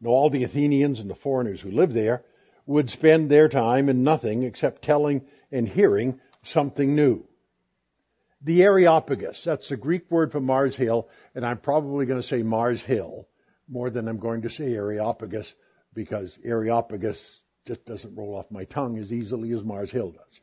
Now 0.00 0.10
all 0.10 0.30
the 0.30 0.44
Athenians 0.44 1.00
and 1.00 1.10
the 1.10 1.14
foreigners 1.14 1.60
who 1.60 1.70
live 1.70 1.92
there 1.92 2.24
would 2.66 2.90
spend 2.90 3.30
their 3.30 3.48
time 3.48 3.88
in 3.88 4.02
nothing 4.02 4.42
except 4.42 4.82
telling 4.82 5.24
and 5.50 5.68
hearing 5.68 6.20
something 6.42 6.94
new. 6.94 7.24
The 8.42 8.62
Areopagus, 8.62 9.42
that's 9.44 9.68
the 9.68 9.76
Greek 9.76 10.10
word 10.10 10.32
for 10.32 10.40
Mars 10.40 10.76
Hill, 10.76 11.08
and 11.34 11.44
I'm 11.46 11.58
probably 11.58 12.06
going 12.06 12.20
to 12.20 12.26
say 12.26 12.42
Mars 12.42 12.82
Hill 12.82 13.26
more 13.68 13.90
than 13.90 14.08
I'm 14.08 14.18
going 14.18 14.42
to 14.42 14.50
say 14.50 14.74
Areopagus 14.74 15.54
because 15.94 16.38
Areopagus 16.44 17.40
just 17.66 17.84
doesn't 17.86 18.14
roll 18.14 18.36
off 18.36 18.50
my 18.50 18.64
tongue 18.64 18.98
as 18.98 19.12
easily 19.12 19.52
as 19.52 19.64
Mars 19.64 19.90
Hill 19.90 20.10
does. 20.10 20.40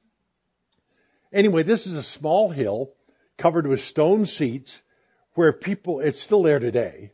Anyway, 1.31 1.63
this 1.63 1.87
is 1.87 1.93
a 1.93 2.03
small 2.03 2.49
hill 2.49 2.91
covered 3.37 3.67
with 3.67 3.83
stone 3.83 4.25
seats 4.25 4.81
where 5.33 5.53
people, 5.53 5.99
it's 5.99 6.21
still 6.21 6.43
there 6.43 6.59
today, 6.59 7.13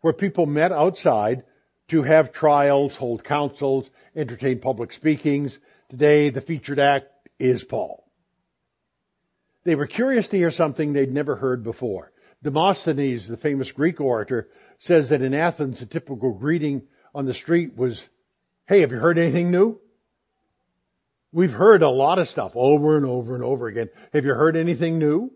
where 0.00 0.12
people 0.12 0.46
met 0.46 0.72
outside 0.72 1.44
to 1.88 2.02
have 2.02 2.32
trials, 2.32 2.96
hold 2.96 3.24
councils, 3.24 3.88
entertain 4.18 4.58
public 4.58 4.92
speakings. 4.92 5.58
Today, 5.88 6.28
the 6.30 6.40
featured 6.40 6.80
act 6.80 7.12
is 7.38 7.62
Paul. 7.62 8.04
They 9.64 9.76
were 9.76 9.86
curious 9.86 10.28
to 10.28 10.36
hear 10.36 10.50
something 10.50 10.92
they'd 10.92 11.12
never 11.12 11.36
heard 11.36 11.62
before. 11.62 12.12
Demosthenes, 12.42 13.28
the 13.28 13.36
famous 13.36 13.70
Greek 13.72 14.00
orator, 14.00 14.48
says 14.78 15.08
that 15.08 15.22
in 15.22 15.34
Athens, 15.34 15.82
a 15.82 15.86
typical 15.86 16.32
greeting 16.32 16.82
on 17.14 17.26
the 17.26 17.34
street 17.34 17.76
was, 17.76 18.06
Hey, 18.66 18.80
have 18.80 18.90
you 18.90 18.98
heard 18.98 19.18
anything 19.18 19.50
new? 19.50 19.80
We've 21.32 21.52
heard 21.52 21.82
a 21.82 21.90
lot 21.90 22.18
of 22.18 22.28
stuff 22.28 22.52
over 22.54 22.96
and 22.96 23.06
over 23.06 23.34
and 23.34 23.44
over 23.44 23.68
again. 23.68 23.90
Have 24.12 24.24
you 24.24 24.34
heard 24.34 24.56
anything 24.56 24.98
new? 24.98 25.30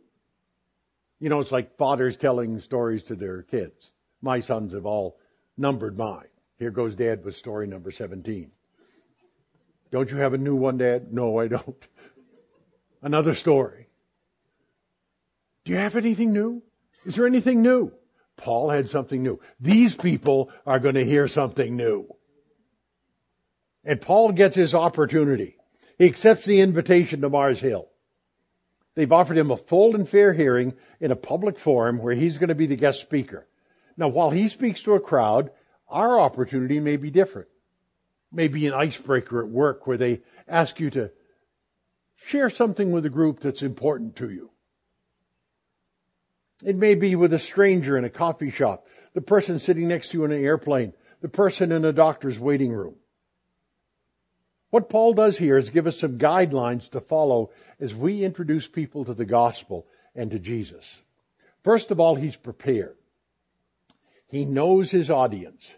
You 1.20 1.28
know, 1.28 1.40
it's 1.40 1.52
like 1.52 1.76
fathers 1.76 2.16
telling 2.16 2.60
stories 2.60 3.04
to 3.04 3.14
their 3.14 3.42
kids. 3.42 3.90
My 4.22 4.40
sons 4.40 4.74
have 4.74 4.86
all 4.86 5.18
numbered 5.56 5.96
mine. 5.96 6.26
Here 6.58 6.70
goes 6.70 6.94
dad 6.94 7.24
with 7.24 7.36
story 7.36 7.66
number 7.66 7.90
17. 7.90 8.50
Don't 9.92 10.10
you 10.10 10.16
have 10.16 10.32
a 10.32 10.38
new 10.38 10.56
one, 10.56 10.78
dad? 10.78 11.12
No, 11.12 11.38
I 11.38 11.48
don't. 11.48 11.86
Another 13.02 13.34
story. 13.34 13.88
Do 15.64 15.72
you 15.72 15.78
have 15.78 15.96
anything 15.96 16.32
new? 16.32 16.62
Is 17.04 17.14
there 17.14 17.26
anything 17.26 17.62
new? 17.62 17.92
Paul 18.36 18.70
had 18.70 18.88
something 18.88 19.22
new. 19.22 19.38
These 19.60 19.94
people 19.94 20.50
are 20.66 20.80
going 20.80 20.94
to 20.94 21.04
hear 21.04 21.28
something 21.28 21.76
new. 21.76 22.08
And 23.84 24.00
Paul 24.00 24.32
gets 24.32 24.56
his 24.56 24.74
opportunity. 24.74 25.56
He 25.98 26.06
accepts 26.06 26.46
the 26.46 26.60
invitation 26.60 27.20
to 27.20 27.28
Mars 27.28 27.60
Hill. 27.60 27.88
They've 28.94 29.12
offered 29.12 29.36
him 29.36 29.50
a 29.50 29.56
full 29.56 29.94
and 29.94 30.08
fair 30.08 30.32
hearing 30.32 30.74
in 31.00 31.10
a 31.10 31.16
public 31.16 31.58
forum 31.58 31.98
where 31.98 32.14
he's 32.14 32.38
going 32.38 32.48
to 32.48 32.54
be 32.54 32.66
the 32.66 32.76
guest 32.76 33.00
speaker. 33.00 33.46
Now, 33.96 34.08
while 34.08 34.30
he 34.30 34.48
speaks 34.48 34.82
to 34.82 34.94
a 34.94 35.00
crowd, 35.00 35.50
our 35.88 36.18
opportunity 36.18 36.80
may 36.80 36.96
be 36.96 37.10
different. 37.10 37.48
Maybe 38.32 38.66
an 38.66 38.72
icebreaker 38.72 39.40
at 39.40 39.48
work 39.48 39.86
where 39.86 39.96
they 39.98 40.22
ask 40.48 40.80
you 40.80 40.90
to 40.90 41.10
share 42.26 42.50
something 42.50 42.92
with 42.92 43.04
a 43.04 43.10
group 43.10 43.40
that's 43.40 43.62
important 43.62 44.16
to 44.16 44.30
you. 44.30 44.50
It 46.64 46.76
may 46.76 46.94
be 46.94 47.14
with 47.16 47.32
a 47.32 47.38
stranger 47.38 47.98
in 47.98 48.04
a 48.04 48.10
coffee 48.10 48.50
shop, 48.50 48.86
the 49.14 49.20
person 49.20 49.58
sitting 49.58 49.88
next 49.88 50.10
to 50.10 50.18
you 50.18 50.24
in 50.24 50.32
an 50.32 50.44
airplane, 50.44 50.92
the 51.20 51.28
person 51.28 51.72
in 51.72 51.84
a 51.84 51.92
doctor's 51.92 52.38
waiting 52.38 52.72
room. 52.72 52.94
What 54.70 54.88
Paul 54.88 55.12
does 55.12 55.36
here 55.36 55.58
is 55.58 55.68
give 55.68 55.86
us 55.86 55.98
some 55.98 56.18
guidelines 56.18 56.88
to 56.90 57.00
follow 57.00 57.50
as 57.78 57.94
we 57.94 58.24
introduce 58.24 58.66
people 58.66 59.04
to 59.04 59.12
the 59.12 59.26
gospel 59.26 59.86
and 60.14 60.30
to 60.30 60.38
Jesus. 60.38 60.98
First 61.62 61.90
of 61.90 62.00
all, 62.00 62.14
he's 62.14 62.36
prepared. 62.36 62.96
He 64.28 64.46
knows 64.46 64.90
his 64.90 65.10
audience. 65.10 65.74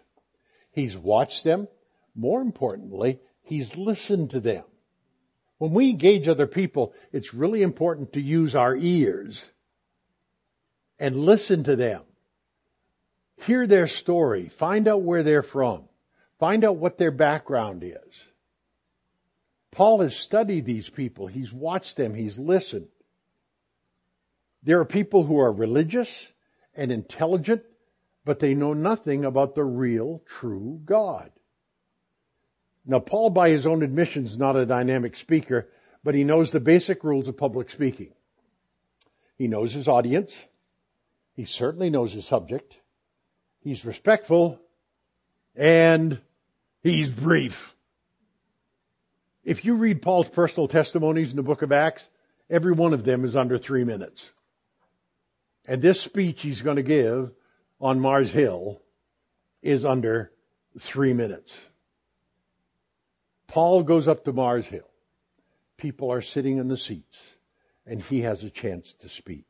He's 0.71 0.95
watched 0.95 1.43
them. 1.43 1.67
More 2.15 2.41
importantly, 2.41 3.19
he's 3.43 3.75
listened 3.75 4.31
to 4.31 4.39
them. 4.39 4.63
When 5.57 5.71
we 5.71 5.89
engage 5.89 6.27
other 6.27 6.47
people, 6.47 6.93
it's 7.11 7.33
really 7.33 7.61
important 7.61 8.13
to 8.13 8.21
use 8.21 8.55
our 8.55 8.75
ears 8.75 9.43
and 10.99 11.15
listen 11.15 11.63
to 11.65 11.75
them. 11.75 12.03
Hear 13.37 13.67
their 13.67 13.87
story. 13.87 14.47
Find 14.49 14.87
out 14.87 15.01
where 15.01 15.23
they're 15.23 15.43
from. 15.43 15.83
Find 16.39 16.63
out 16.63 16.77
what 16.77 16.97
their 16.97 17.11
background 17.11 17.83
is. 17.83 18.27
Paul 19.71 20.01
has 20.01 20.15
studied 20.15 20.65
these 20.65 20.89
people. 20.89 21.27
He's 21.27 21.51
watched 21.51 21.97
them. 21.97 22.13
He's 22.13 22.39
listened. 22.39 22.87
There 24.63 24.79
are 24.79 24.85
people 24.85 25.23
who 25.23 25.39
are 25.39 25.51
religious 25.51 26.31
and 26.75 26.91
intelligent, 26.91 27.63
but 28.23 28.39
they 28.39 28.53
know 28.53 28.73
nothing 28.73 29.25
about 29.25 29.53
the 29.53 29.63
real, 29.63 30.21
true 30.25 30.81
God. 30.85 31.29
Now, 32.85 32.99
Paul, 32.99 33.31
by 33.31 33.49
his 33.49 33.65
own 33.65 33.81
admission, 33.81 34.25
is 34.25 34.37
not 34.37 34.55
a 34.55 34.65
dynamic 34.65 35.15
speaker, 35.15 35.67
but 36.03 36.13
he 36.13 36.23
knows 36.23 36.51
the 36.51 36.59
basic 36.59 37.03
rules 37.03 37.27
of 37.27 37.35
public 37.35 37.69
speaking. 37.69 38.11
He 39.37 39.47
knows 39.47 39.73
his 39.73 39.87
audience. 39.87 40.35
He 41.33 41.45
certainly 41.45 41.89
knows 41.89 42.13
his 42.13 42.25
subject. 42.25 42.77
He's 43.59 43.83
respectful 43.83 44.59
and 45.55 46.21
he's 46.81 47.09
brief. 47.09 47.73
If 49.43 49.65
you 49.65 49.75
read 49.75 50.01
Paul's 50.01 50.29
personal 50.29 50.67
testimonies 50.67 51.31
in 51.31 51.35
the 51.35 51.43
book 51.43 51.61
of 51.61 51.71
Acts, 51.71 52.07
every 52.49 52.71
one 52.71 52.93
of 52.93 53.03
them 53.03 53.25
is 53.25 53.35
under 53.35 53.57
three 53.57 53.83
minutes. 53.83 54.29
And 55.65 55.81
this 55.81 55.99
speech 55.99 56.43
he's 56.43 56.61
going 56.61 56.77
to 56.77 56.83
give 56.83 57.31
on 57.81 57.99
Mars 57.99 58.31
Hill 58.31 58.81
is 59.61 59.83
under 59.83 60.31
three 60.79 61.13
minutes. 61.13 61.55
Paul 63.55 63.83
goes 63.83 64.05
up 64.05 64.25
to 64.25 64.33
Mars 64.33 64.65
Hill. 64.65 64.89
People 65.77 66.11
are 66.11 66.21
sitting 66.21 66.57
in 66.57 66.67
the 66.67 66.75
seats 66.75 67.17
and 67.85 68.01
he 68.01 68.19
has 68.23 68.43
a 68.43 68.49
chance 68.49 68.91
to 68.99 69.07
speak. 69.07 69.45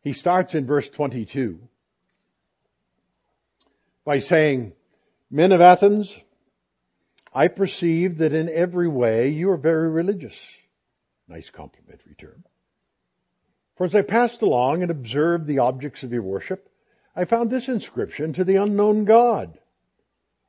He 0.00 0.14
starts 0.14 0.54
in 0.54 0.64
verse 0.64 0.88
22 0.88 1.60
by 4.06 4.20
saying, 4.20 4.72
Men 5.30 5.52
of 5.52 5.60
Athens, 5.60 6.16
I 7.34 7.48
perceive 7.48 8.16
that 8.16 8.32
in 8.32 8.48
every 8.48 8.88
way 8.88 9.28
you 9.28 9.50
are 9.50 9.58
very 9.58 9.90
religious. 9.90 10.40
Nice 11.28 11.50
complimentary 11.50 12.14
term. 12.14 12.44
For 13.76 13.84
as 13.84 13.94
I 13.94 14.00
passed 14.00 14.40
along 14.40 14.80
and 14.80 14.90
observed 14.90 15.46
the 15.46 15.58
objects 15.58 16.02
of 16.02 16.14
your 16.14 16.22
worship, 16.22 16.70
I 17.14 17.26
found 17.26 17.50
this 17.50 17.68
inscription 17.68 18.32
to 18.32 18.42
the 18.42 18.56
unknown 18.56 19.04
God. 19.04 19.58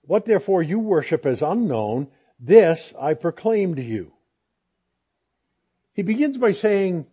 What 0.09 0.25
therefore 0.25 0.63
you 0.63 0.79
worship 0.79 1.27
as 1.27 1.43
unknown, 1.43 2.07
this 2.39 2.95
I 2.99 3.13
proclaim 3.13 3.75
to 3.75 3.83
you. 3.83 4.11
He 5.93 6.01
begins 6.01 6.35
by 6.35 6.53
saying, 6.53 7.05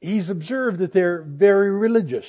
he's 0.00 0.28
observed 0.28 0.80
that 0.80 0.92
they're 0.92 1.22
very 1.22 1.70
religious. 1.70 2.26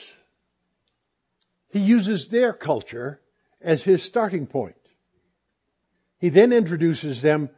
He 1.69 1.80
uses 1.80 2.28
their 2.28 2.54
culture 2.54 3.19
as 3.60 3.82
his 3.82 4.04
starting 4.04 4.45
point. 4.45 4.75
He 6.19 6.30
then 6.30 6.54
introduces 6.54 7.23
them 7.23 7.49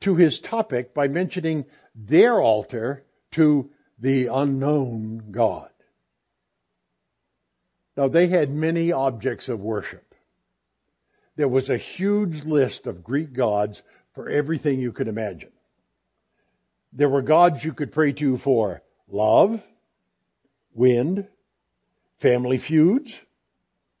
to 0.00 0.16
his 0.16 0.40
topic 0.40 0.94
by 0.94 1.08
mentioning 1.08 1.66
their 1.94 2.40
altar 2.40 3.04
to 3.32 3.68
the 3.98 4.28
unknown 4.28 5.30
God. 5.30 5.68
Now 7.98 8.08
they 8.08 8.28
had 8.28 8.50
many 8.50 8.92
objects 8.92 9.50
of 9.50 9.60
worship. 9.60 10.13
There 11.36 11.48
was 11.48 11.68
a 11.68 11.76
huge 11.76 12.44
list 12.44 12.86
of 12.86 13.02
Greek 13.02 13.32
gods 13.32 13.82
for 14.14 14.28
everything 14.28 14.80
you 14.80 14.92
could 14.92 15.08
imagine. 15.08 15.50
There 16.92 17.08
were 17.08 17.22
gods 17.22 17.64
you 17.64 17.72
could 17.72 17.92
pray 17.92 18.12
to 18.12 18.38
for 18.38 18.82
love, 19.08 19.60
wind, 20.72 21.26
family 22.18 22.58
feuds, 22.58 23.20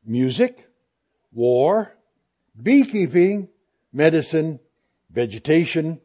music, 0.04 0.68
war, 1.32 1.96
beekeeping, 2.62 3.48
medicine, 3.92 4.60
vegetation, 5.10 6.00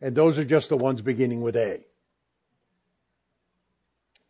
and 0.00 0.14
those 0.14 0.38
are 0.38 0.44
just 0.44 0.70
the 0.70 0.76
ones 0.76 1.02
beginning 1.02 1.42
with 1.42 1.56
A. 1.56 1.84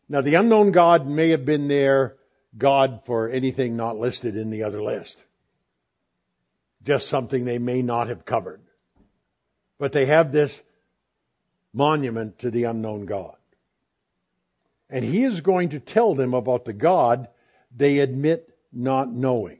Now 0.09 0.21
the 0.21 0.35
unknown 0.35 0.73
God 0.73 1.07
may 1.07 1.31
have 1.31 1.45
been 1.45 1.69
their 1.69 2.17
God 2.59 3.03
for 3.07 3.29
anything 3.29 3.77
not 3.77 3.97
listed 3.97 4.37
in 4.37 4.51
the 4.51 4.62
other 4.65 4.83
list. 4.83 5.23
Just 6.87 7.09
something 7.09 7.44
they 7.44 7.59
may 7.59 7.83
not 7.83 8.09
have 8.09 8.25
covered. 8.25 8.61
But 9.79 9.92
they 9.92 10.07
have 10.07 10.31
this 10.31 10.62
monument 11.75 12.38
to 12.38 12.51
the 12.51 12.64
unknown 12.64 13.07
God. 13.07 13.37
And 14.88 15.05
he 15.05 15.25
is 15.25 15.40
going 15.40 15.70
to 15.70 15.81
tell 15.81 16.14
them 16.14 16.33
about 16.33 16.64
the 16.64 16.72
God 16.72 17.29
they 17.77 17.99
admit 17.99 18.49
not 18.72 19.12
knowing. 19.12 19.59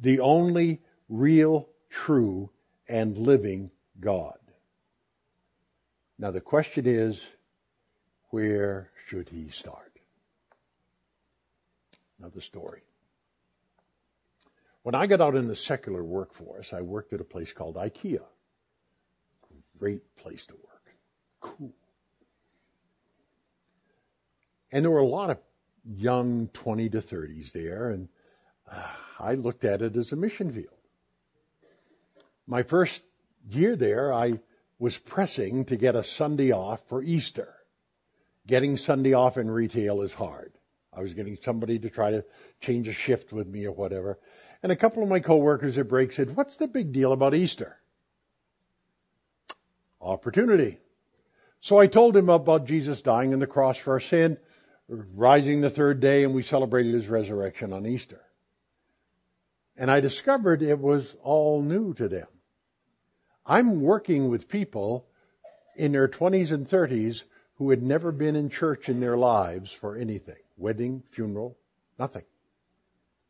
The 0.00 0.20
only 0.20 0.80
real, 1.08 1.68
true, 1.88 2.50
and 2.88 3.16
living 3.16 3.70
God. 4.00 4.38
Now 6.18 6.32
the 6.32 6.40
question 6.40 6.86
is, 6.86 7.24
where 8.30 8.90
should 9.06 9.28
he 9.28 9.50
start? 9.50 9.92
Another 12.18 12.40
story. 12.40 12.82
When 14.86 14.94
I 14.94 15.08
got 15.08 15.20
out 15.20 15.34
in 15.34 15.48
the 15.48 15.56
secular 15.56 16.04
workforce, 16.04 16.72
I 16.72 16.80
worked 16.80 17.12
at 17.12 17.20
a 17.20 17.24
place 17.24 17.52
called 17.52 17.74
IKEA. 17.74 18.22
Great 19.80 20.14
place 20.14 20.46
to 20.46 20.54
work. 20.54 20.94
Cool. 21.40 21.72
And 24.70 24.84
there 24.84 24.92
were 24.92 25.00
a 25.00 25.04
lot 25.04 25.30
of 25.30 25.38
young 25.84 26.50
20 26.52 26.90
to 26.90 26.98
30s 26.98 27.50
there, 27.50 27.90
and 27.90 28.08
uh, 28.70 28.86
I 29.18 29.34
looked 29.34 29.64
at 29.64 29.82
it 29.82 29.96
as 29.96 30.12
a 30.12 30.16
mission 30.16 30.52
field. 30.52 30.68
My 32.46 32.62
first 32.62 33.02
year 33.50 33.74
there, 33.74 34.12
I 34.12 34.38
was 34.78 34.96
pressing 34.96 35.64
to 35.64 35.74
get 35.74 35.96
a 35.96 36.04
Sunday 36.04 36.52
off 36.52 36.80
for 36.86 37.02
Easter. 37.02 37.52
Getting 38.46 38.76
Sunday 38.76 39.14
off 39.14 39.36
in 39.36 39.50
retail 39.50 40.02
is 40.02 40.14
hard. 40.14 40.52
I 40.92 41.00
was 41.00 41.12
getting 41.12 41.36
somebody 41.42 41.80
to 41.80 41.90
try 41.90 42.12
to 42.12 42.24
change 42.60 42.86
a 42.86 42.92
shift 42.92 43.32
with 43.32 43.48
me 43.48 43.64
or 43.64 43.72
whatever. 43.72 44.20
And 44.62 44.72
a 44.72 44.76
couple 44.76 45.02
of 45.02 45.08
my 45.08 45.20
coworkers 45.20 45.78
at 45.78 45.88
break 45.88 46.12
said, 46.12 46.36
what's 46.36 46.56
the 46.56 46.66
big 46.66 46.92
deal 46.92 47.12
about 47.12 47.34
Easter? 47.34 47.76
Opportunity. 50.00 50.78
So 51.60 51.78
I 51.78 51.86
told 51.86 52.16
him 52.16 52.28
about 52.28 52.66
Jesus 52.66 53.02
dying 53.02 53.32
on 53.32 53.40
the 53.40 53.46
cross 53.46 53.76
for 53.76 53.94
our 53.94 54.00
sin, 54.00 54.38
rising 54.88 55.60
the 55.60 55.70
third 55.70 56.00
day, 56.00 56.24
and 56.24 56.34
we 56.34 56.42
celebrated 56.42 56.94
his 56.94 57.08
resurrection 57.08 57.72
on 57.72 57.86
Easter. 57.86 58.20
And 59.76 59.90
I 59.90 60.00
discovered 60.00 60.62
it 60.62 60.78
was 60.78 61.14
all 61.22 61.60
new 61.60 61.92
to 61.94 62.08
them. 62.08 62.28
I'm 63.44 63.80
working 63.80 64.28
with 64.28 64.48
people 64.48 65.06
in 65.76 65.92
their 65.92 66.08
20s 66.08 66.50
and 66.50 66.68
30s 66.68 67.22
who 67.56 67.70
had 67.70 67.82
never 67.82 68.12
been 68.12 68.36
in 68.36 68.48
church 68.48 68.88
in 68.88 69.00
their 69.00 69.16
lives 69.16 69.70
for 69.70 69.96
anything. 69.96 70.36
Wedding, 70.56 71.02
funeral, 71.10 71.56
nothing. 71.98 72.24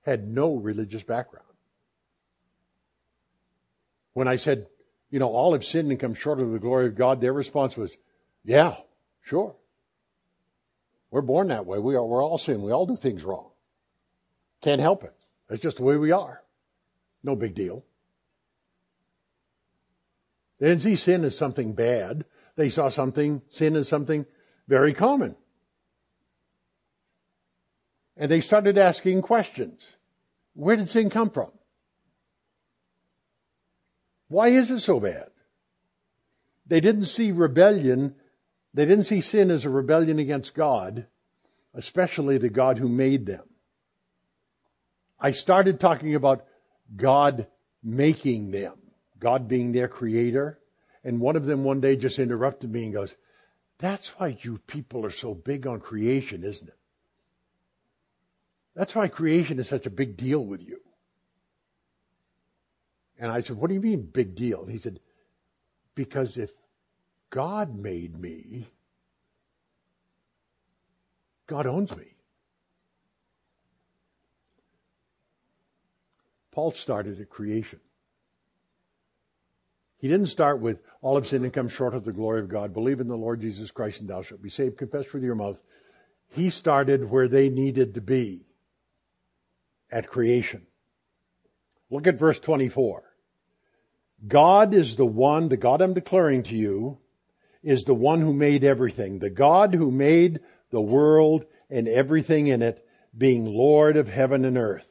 Had 0.06 0.28
no 0.28 0.54
religious 0.54 1.02
background. 1.02 1.44
When 4.12 4.28
I 4.28 4.36
said, 4.36 4.68
you 5.10 5.18
know, 5.18 5.28
all 5.28 5.52
have 5.52 5.64
sinned 5.64 5.90
and 5.90 5.98
come 5.98 6.14
short 6.14 6.38
of 6.38 6.52
the 6.52 6.60
glory 6.60 6.86
of 6.86 6.94
God, 6.94 7.20
their 7.20 7.32
response 7.32 7.76
was, 7.76 7.90
yeah, 8.44 8.76
sure. 9.24 9.56
We're 11.10 11.22
born 11.22 11.48
that 11.48 11.66
way. 11.66 11.80
We 11.80 11.96
are, 11.96 12.06
we're 12.06 12.22
all 12.22 12.38
sin. 12.38 12.62
We 12.62 12.70
all 12.70 12.86
do 12.86 12.96
things 12.96 13.24
wrong. 13.24 13.50
Can't 14.62 14.80
help 14.80 15.02
it. 15.02 15.12
That's 15.48 15.60
just 15.60 15.78
the 15.78 15.82
way 15.82 15.96
we 15.96 16.12
are. 16.12 16.40
No 17.24 17.34
big 17.34 17.56
deal. 17.56 17.84
They 20.60 20.68
didn't 20.68 20.82
see 20.82 20.94
sin 20.94 21.24
as 21.24 21.36
something 21.36 21.72
bad. 21.72 22.24
They 22.54 22.70
saw 22.70 22.90
something, 22.90 23.42
sin 23.50 23.74
as 23.74 23.88
something 23.88 24.24
very 24.68 24.94
common. 24.94 25.34
And 28.16 28.30
they 28.30 28.40
started 28.40 28.78
asking 28.78 29.22
questions. 29.22 29.84
Where 30.56 30.76
did 30.76 30.90
sin 30.90 31.10
come 31.10 31.28
from? 31.30 31.50
Why 34.28 34.48
is 34.48 34.70
it 34.70 34.80
so 34.80 34.98
bad? 34.98 35.28
They 36.66 36.80
didn't 36.80 37.04
see 37.04 37.30
rebellion, 37.30 38.16
they 38.74 38.86
didn't 38.86 39.04
see 39.04 39.20
sin 39.20 39.50
as 39.50 39.64
a 39.64 39.70
rebellion 39.70 40.18
against 40.18 40.54
God, 40.54 41.06
especially 41.74 42.38
the 42.38 42.48
God 42.48 42.78
who 42.78 42.88
made 42.88 43.26
them. 43.26 43.44
I 45.20 45.30
started 45.30 45.78
talking 45.78 46.14
about 46.14 46.46
God 46.94 47.46
making 47.82 48.50
them. 48.50 48.74
God 49.18 49.48
being 49.48 49.72
their 49.72 49.88
creator. 49.88 50.58
And 51.04 51.20
one 51.20 51.36
of 51.36 51.46
them 51.46 51.64
one 51.64 51.80
day 51.80 51.96
just 51.96 52.18
interrupted 52.18 52.70
me 52.70 52.84
and 52.84 52.92
goes, 52.92 53.14
that's 53.78 54.08
why 54.18 54.36
you 54.40 54.58
people 54.66 55.04
are 55.04 55.10
so 55.10 55.34
big 55.34 55.66
on 55.66 55.80
creation, 55.80 56.44
isn't 56.44 56.68
it? 56.68 56.76
That's 58.76 58.94
why 58.94 59.08
creation 59.08 59.58
is 59.58 59.68
such 59.68 59.86
a 59.86 59.90
big 59.90 60.18
deal 60.18 60.44
with 60.44 60.60
you. 60.60 60.78
And 63.18 63.32
I 63.32 63.40
said, 63.40 63.56
what 63.56 63.68
do 63.68 63.74
you 63.74 63.80
mean 63.80 64.02
big 64.02 64.34
deal? 64.36 64.66
He 64.66 64.76
said, 64.76 65.00
because 65.94 66.36
if 66.36 66.50
God 67.30 67.74
made 67.74 68.20
me, 68.20 68.68
God 71.46 71.66
owns 71.66 71.96
me. 71.96 72.04
Paul 76.52 76.72
started 76.72 77.18
at 77.18 77.30
creation. 77.30 77.80
He 79.98 80.08
didn't 80.08 80.26
start 80.26 80.60
with 80.60 80.82
all 81.00 81.16
of 81.16 81.26
sin 81.26 81.44
and 81.44 81.52
come 81.52 81.70
short 81.70 81.94
of 81.94 82.04
the 82.04 82.12
glory 82.12 82.40
of 82.40 82.50
God. 82.50 82.74
Believe 82.74 83.00
in 83.00 83.08
the 83.08 83.16
Lord 83.16 83.40
Jesus 83.40 83.70
Christ 83.70 84.00
and 84.00 84.10
thou 84.10 84.22
shalt 84.22 84.42
be 84.42 84.50
saved. 84.50 84.76
Confess 84.76 85.10
with 85.14 85.22
your 85.22 85.34
mouth. 85.34 85.62
He 86.28 86.50
started 86.50 87.10
where 87.10 87.28
they 87.28 87.48
needed 87.48 87.94
to 87.94 88.02
be 88.02 88.45
at 89.90 90.08
creation. 90.08 90.66
Look 91.90 92.06
at 92.06 92.18
verse 92.18 92.38
24. 92.38 93.02
God 94.26 94.74
is 94.74 94.96
the 94.96 95.06
one, 95.06 95.48
the 95.48 95.56
God 95.56 95.80
I'm 95.80 95.94
declaring 95.94 96.44
to 96.44 96.54
you, 96.54 96.98
is 97.62 97.84
the 97.84 97.94
one 97.94 98.20
who 98.20 98.32
made 98.32 98.64
everything. 98.64 99.18
The 99.18 99.30
God 99.30 99.74
who 99.74 99.90
made 99.90 100.40
the 100.70 100.80
world 100.80 101.44
and 101.70 101.88
everything 101.88 102.46
in 102.46 102.62
it, 102.62 102.84
being 103.16 103.44
Lord 103.44 103.96
of 103.96 104.08
heaven 104.08 104.44
and 104.44 104.56
earth. 104.56 104.88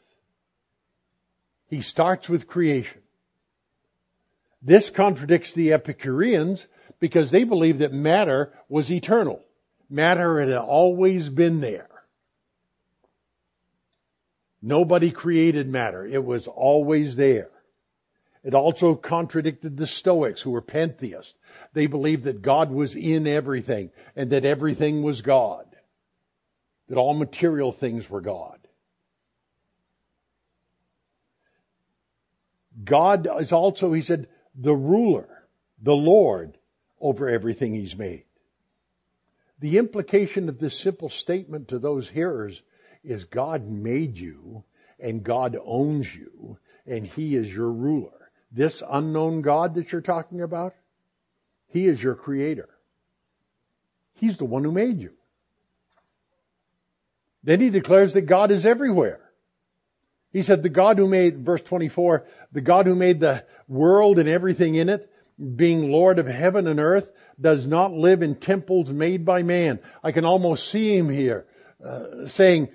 He 1.68 1.82
starts 1.82 2.30
with 2.30 2.48
creation. 2.48 3.02
This 4.62 4.90
contradicts 4.90 5.54
the 5.54 5.74
Epicureans 5.74 6.66
because 7.00 7.32
they 7.32 7.44
believed 7.44 7.80
that 7.80 7.94
matter 7.94 8.54
was 8.68 8.92
eternal. 8.92 9.42
Matter 9.90 10.40
had 10.40 10.52
always 10.54 11.30
been 11.30 11.62
there. 11.62 11.90
Nobody 14.66 15.12
created 15.12 15.70
matter. 15.70 16.04
It 16.04 16.26
was 16.26 16.48
always 16.48 17.16
there. 17.16 17.52
It 18.44 18.56
also 18.56 18.96
contradicted 18.96 19.78
the 19.78 19.86
Stoics 19.86 20.42
who 20.42 20.50
were 20.50 20.62
pantheists. 20.62 21.36
They 21.74 21.86
believed 21.86 22.24
that 22.24 22.42
God 22.42 22.72
was 22.72 22.96
in 22.96 23.28
everything 23.28 23.92
and 24.16 24.32
that 24.32 24.44
everything 24.44 25.04
was 25.04 25.22
God. 25.22 25.68
That 26.90 26.98
all 26.98 27.14
material 27.14 27.72
things 27.72 28.10
were 28.10 28.22
God. 28.22 28.58
God 32.84 33.28
is 33.40 33.52
also, 33.52 33.94
he 33.94 34.02
said, 34.02 34.28
the 34.56 34.76
ruler, 34.76 35.48
the 35.80 35.96
Lord 35.96 36.58
over 37.00 37.30
everything 37.30 37.76
he's 37.76 37.96
made. 37.96 38.24
The 39.60 39.78
implication 39.78 40.50
of 40.50 40.58
this 40.58 40.80
simple 40.80 41.10
statement 41.10 41.68
to 41.68 41.78
those 41.78 42.10
hearers 42.10 42.64
is 43.06 43.24
God 43.26 43.68
made 43.68 44.18
you 44.18 44.64
and 45.00 45.24
God 45.24 45.58
owns 45.64 46.14
you 46.14 46.58
and 46.86 47.06
he 47.06 47.36
is 47.36 47.54
your 47.54 47.72
ruler. 47.72 48.32
This 48.52 48.82
unknown 48.88 49.42
God 49.42 49.76
that 49.76 49.92
you're 49.92 50.02
talking 50.02 50.42
about, 50.42 50.76
he 51.68 51.88
is 51.88 52.02
your 52.02 52.16
creator. 52.16 52.70
He's 54.14 54.38
the 54.38 54.46
one 54.46 54.64
who 54.64 54.72
made 54.72 55.00
you. 55.00 55.12
Then 57.44 57.60
he 57.60 57.70
declares 57.70 58.14
that 58.14 58.22
God 58.22 58.52
is 58.52 58.66
everywhere. 58.66 59.22
He 60.32 60.42
said, 60.42 60.64
the 60.64 60.70
God 60.70 60.98
who 60.98 61.08
made, 61.08 61.46
verse 61.46 61.62
24, 61.62 62.26
the 62.52 62.62
God 62.62 62.88
who 62.88 62.96
made 62.96 63.20
the 63.20 63.46
world 63.68 64.20
and 64.20 64.28
everything 64.28 64.76
in 64.76 64.90
it, 64.90 65.10
being 65.56 65.92
Lord 65.92 66.20
of 66.20 66.28
heaven 66.28 66.68
and 66.68 66.80
earth, 66.80 67.10
does 67.40 67.68
not 67.68 67.94
live 67.94 68.22
in 68.22 68.36
temples 68.36 68.90
made 68.90 69.26
by 69.26 69.44
man. 69.44 69.80
I 70.04 70.12
can 70.12 70.26
almost 70.26 70.70
see 70.70 70.96
him 70.96 71.10
here, 71.10 71.46
uh, 71.84 72.28
saying, 72.28 72.70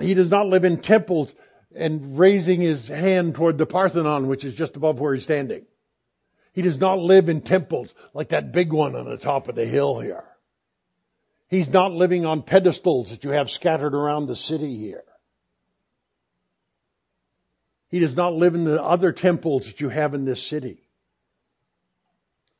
he 0.00 0.14
does 0.14 0.30
not 0.30 0.46
live 0.46 0.64
in 0.64 0.80
temples 0.80 1.32
and 1.74 2.18
raising 2.18 2.60
his 2.60 2.88
hand 2.88 3.34
toward 3.34 3.58
the 3.58 3.66
Parthenon, 3.66 4.28
which 4.28 4.44
is 4.44 4.54
just 4.54 4.76
above 4.76 4.98
where 4.98 5.14
he's 5.14 5.24
standing. 5.24 5.66
He 6.52 6.62
does 6.62 6.78
not 6.78 6.98
live 6.98 7.28
in 7.28 7.42
temples 7.42 7.92
like 8.14 8.30
that 8.30 8.52
big 8.52 8.72
one 8.72 8.96
on 8.96 9.04
the 9.04 9.18
top 9.18 9.48
of 9.48 9.54
the 9.54 9.66
hill 9.66 10.00
here. 10.00 10.24
He's 11.48 11.68
not 11.68 11.92
living 11.92 12.26
on 12.26 12.42
pedestals 12.42 13.10
that 13.10 13.24
you 13.24 13.30
have 13.30 13.50
scattered 13.50 13.94
around 13.94 14.26
the 14.26 14.36
city 14.36 14.76
here. 14.76 15.04
He 17.88 18.00
does 18.00 18.16
not 18.16 18.34
live 18.34 18.54
in 18.54 18.64
the 18.64 18.82
other 18.82 19.12
temples 19.12 19.66
that 19.66 19.80
you 19.80 19.88
have 19.88 20.14
in 20.14 20.24
this 20.24 20.42
city. 20.42 20.78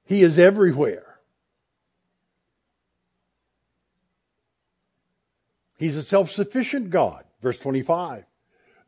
He 0.04 0.22
is 0.22 0.38
everywhere. 0.38 1.18
He's 5.78 5.96
a 5.96 6.02
self-sufficient 6.02 6.90
God. 6.90 7.25
Verse 7.46 7.58
25. 7.58 8.24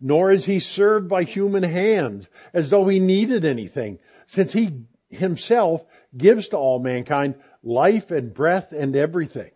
Nor 0.00 0.32
is 0.32 0.44
he 0.44 0.58
served 0.58 1.08
by 1.08 1.22
human 1.22 1.62
hands 1.62 2.28
as 2.52 2.70
though 2.70 2.88
he 2.88 2.98
needed 2.98 3.44
anything, 3.44 4.00
since 4.26 4.52
he 4.52 4.82
himself 5.10 5.84
gives 6.16 6.48
to 6.48 6.56
all 6.56 6.80
mankind 6.80 7.36
life 7.62 8.10
and 8.10 8.34
breath 8.34 8.72
and 8.72 8.96
everything. 8.96 9.52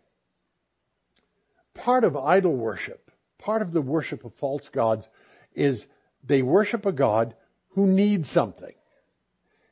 Part 1.75 2.05
of 2.05 2.17
idol 2.17 2.55
worship, 2.55 3.11
part 3.39 3.61
of 3.61 3.73
the 3.73 3.83
worship 3.83 4.25
of 4.25 4.35
false 4.35 4.69
gods 4.69 5.09
is 5.53 5.85
they 6.23 6.43
worship 6.43 6.87
a 6.87 6.93
God 6.93 7.35
who 7.71 7.89
needs 7.89 8.31
something. 8.31 8.75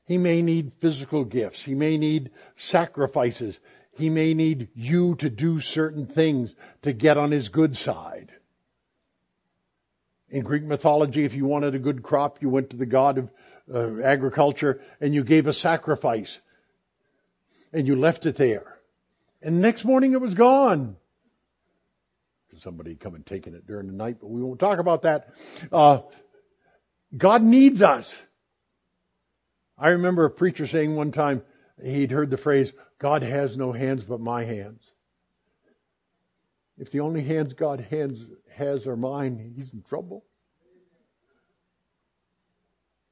He 0.06 0.18
may 0.18 0.42
need 0.42 0.72
physical 0.80 1.24
gifts. 1.24 1.62
He 1.62 1.76
may 1.76 1.98
need 1.98 2.32
sacrifices. 2.56 3.60
He 3.92 4.10
may 4.10 4.34
need 4.34 4.70
you 4.74 5.14
to 5.20 5.30
do 5.30 5.60
certain 5.60 6.06
things 6.06 6.52
to 6.82 6.92
get 6.92 7.16
on 7.16 7.30
His 7.30 7.48
good 7.48 7.76
side. 7.76 8.32
In 10.30 10.44
Greek 10.44 10.62
mythology, 10.62 11.24
if 11.24 11.34
you 11.34 11.44
wanted 11.44 11.74
a 11.74 11.78
good 11.78 12.02
crop, 12.02 12.40
you 12.40 12.48
went 12.48 12.70
to 12.70 12.76
the 12.76 12.86
god 12.86 13.18
of 13.18 13.30
uh, 13.72 14.00
agriculture 14.02 14.80
and 15.00 15.14
you 15.14 15.24
gave 15.24 15.46
a 15.46 15.52
sacrifice 15.52 16.40
and 17.72 17.86
you 17.86 17.96
left 17.96 18.26
it 18.26 18.36
there. 18.36 18.78
And 19.42 19.56
the 19.56 19.60
next 19.60 19.84
morning 19.84 20.12
it 20.12 20.20
was 20.20 20.34
gone. 20.34 20.96
Somebody 22.58 22.94
come 22.94 23.14
and 23.14 23.24
taken 23.24 23.54
it 23.54 23.66
during 23.66 23.86
the 23.86 23.92
night, 23.92 24.18
but 24.20 24.28
we 24.28 24.42
won't 24.42 24.60
talk 24.60 24.78
about 24.78 25.02
that. 25.02 25.30
Uh, 25.72 26.00
God 27.16 27.42
needs 27.42 27.80
us. 27.80 28.14
I 29.78 29.90
remember 29.90 30.26
a 30.26 30.30
preacher 30.30 30.66
saying 30.66 30.94
one 30.94 31.10
time, 31.10 31.42
he'd 31.82 32.10
heard 32.10 32.28
the 32.28 32.36
phrase, 32.36 32.72
God 32.98 33.22
has 33.22 33.56
no 33.56 33.72
hands 33.72 34.04
but 34.04 34.20
my 34.20 34.44
hands. 34.44 34.82
If 36.80 36.90
the 36.90 37.00
only 37.00 37.22
hands 37.22 37.52
God 37.52 37.80
hands, 37.90 38.24
has 38.48 38.86
are 38.86 38.96
mine, 38.96 39.52
he's 39.54 39.70
in 39.70 39.82
trouble. 39.82 40.24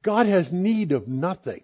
God 0.01 0.25
has 0.25 0.51
need 0.51 0.91
of 0.91 1.07
nothing. 1.07 1.61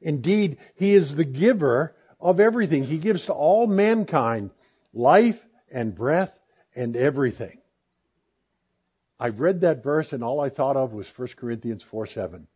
Indeed, 0.00 0.58
he 0.76 0.94
is 0.94 1.16
the 1.16 1.24
giver 1.24 1.96
of 2.20 2.38
everything. 2.38 2.84
He 2.84 2.98
gives 2.98 3.26
to 3.26 3.32
all 3.32 3.66
mankind 3.66 4.52
life 4.92 5.44
and 5.72 5.92
breath 5.92 6.38
and 6.76 6.94
everything. 6.96 7.58
I 9.18 9.30
read 9.30 9.62
that 9.62 9.82
verse 9.82 10.12
and 10.12 10.22
all 10.22 10.38
I 10.38 10.50
thought 10.50 10.76
of 10.76 10.92
was 10.92 11.08
1 11.16 11.28
Corinthians 11.36 11.82
4 11.82 12.06
7. 12.06 12.46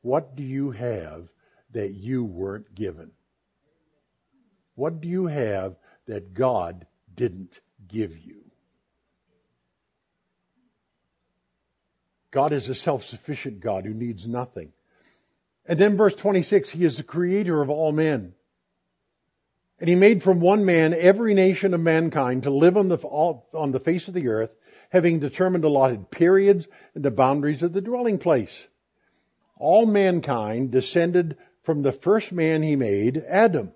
What 0.00 0.36
do 0.36 0.42
you 0.42 0.70
have 0.70 1.28
that 1.72 1.92
you 1.92 2.24
weren't 2.24 2.74
given? 2.74 3.10
What 4.74 5.02
do 5.02 5.08
you 5.08 5.26
have 5.26 5.76
that 6.06 6.32
God 6.32 6.86
didn't 7.14 7.60
give 7.88 8.16
you? 8.16 8.42
God 12.30 12.52
is 12.52 12.68
a 12.68 12.74
self-sufficient 12.74 13.60
God 13.60 13.84
who 13.84 13.92
needs 13.92 14.26
nothing. 14.26 14.72
And 15.66 15.78
then 15.78 15.96
verse 15.96 16.14
26, 16.14 16.70
He 16.70 16.84
is 16.84 16.96
the 16.96 17.02
creator 17.02 17.60
of 17.62 17.70
all 17.70 17.92
men. 17.92 18.34
And 19.78 19.88
He 19.88 19.94
made 19.94 20.22
from 20.22 20.40
one 20.40 20.64
man 20.64 20.94
every 20.94 21.34
nation 21.34 21.74
of 21.74 21.80
mankind 21.80 22.44
to 22.44 22.50
live 22.50 22.76
on 22.76 22.88
the, 22.88 22.98
on 22.98 23.72
the 23.72 23.80
face 23.80 24.08
of 24.08 24.14
the 24.14 24.28
earth, 24.28 24.54
having 24.90 25.18
determined 25.18 25.64
allotted 25.64 26.10
periods 26.10 26.66
and 26.94 27.04
the 27.04 27.10
boundaries 27.10 27.62
of 27.62 27.72
the 27.72 27.80
dwelling 27.80 28.18
place. 28.18 28.66
All 29.58 29.86
mankind 29.86 30.70
descended 30.70 31.36
from 31.62 31.82
the 31.82 31.92
first 31.92 32.32
man 32.32 32.62
He 32.62 32.76
made, 32.76 33.22
Adam. 33.28 33.72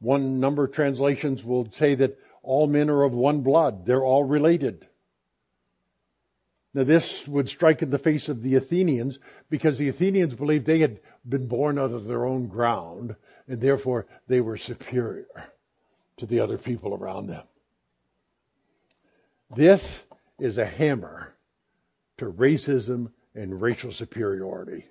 One 0.00 0.40
number 0.40 0.64
of 0.64 0.72
translations 0.72 1.44
will 1.44 1.70
say 1.70 1.94
that 1.94 2.18
all 2.42 2.66
men 2.66 2.88
are 2.90 3.02
of 3.02 3.12
one 3.12 3.42
blood. 3.42 3.84
They're 3.84 4.04
all 4.04 4.24
related. 4.24 4.86
Now 6.72 6.84
this 6.84 7.26
would 7.26 7.48
strike 7.48 7.82
in 7.82 7.90
the 7.90 7.98
face 7.98 8.28
of 8.28 8.42
the 8.42 8.54
Athenians 8.54 9.18
because 9.50 9.76
the 9.76 9.88
Athenians 9.88 10.34
believed 10.34 10.66
they 10.66 10.78
had 10.78 11.00
been 11.28 11.48
born 11.48 11.78
out 11.78 11.90
of 11.90 12.06
their 12.06 12.24
own 12.24 12.46
ground 12.46 13.16
and 13.46 13.60
therefore 13.60 14.06
they 14.28 14.40
were 14.40 14.56
superior 14.56 15.26
to 16.16 16.26
the 16.26 16.40
other 16.40 16.56
people 16.56 16.94
around 16.94 17.26
them. 17.26 17.42
This 19.54 19.86
is 20.38 20.56
a 20.58 20.64
hammer 20.64 21.34
to 22.18 22.26
racism 22.26 23.10
and 23.34 23.60
racial 23.60 23.90
superiority. 23.90 24.86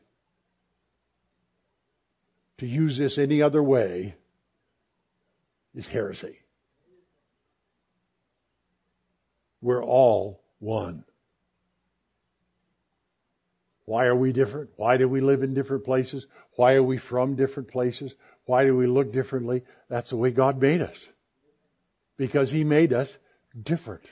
To 2.58 2.68
use 2.68 2.98
this 2.98 3.18
any 3.18 3.42
other 3.42 3.64
way 3.64 4.16
is 5.80 5.88
heresy. 5.88 6.38
We're 9.62 9.84
all 9.84 10.44
one. 10.60 11.06
Why 13.86 14.06
are 14.06 14.16
we 14.16 14.34
different? 14.34 14.72
Why 14.76 14.98
do 14.98 15.08
we 15.08 15.22
live 15.22 15.42
in 15.42 15.54
different 15.54 15.86
places? 15.86 16.28
Why 16.58 16.74
are 16.74 16.84
we 16.84 16.98
from 16.98 17.36
different 17.36 17.70
places? 17.70 18.14
Why 18.46 18.66
do 18.66 18.76
we 18.76 18.88
look 18.88 19.14
differently? 19.14 19.64
That's 19.90 20.10
the 20.10 20.18
way 20.18 20.32
God 20.32 20.62
made 20.62 20.82
us. 20.82 20.98
Because 22.18 22.52
He 22.52 22.66
made 22.66 22.92
us 22.92 23.18
different. 23.60 24.04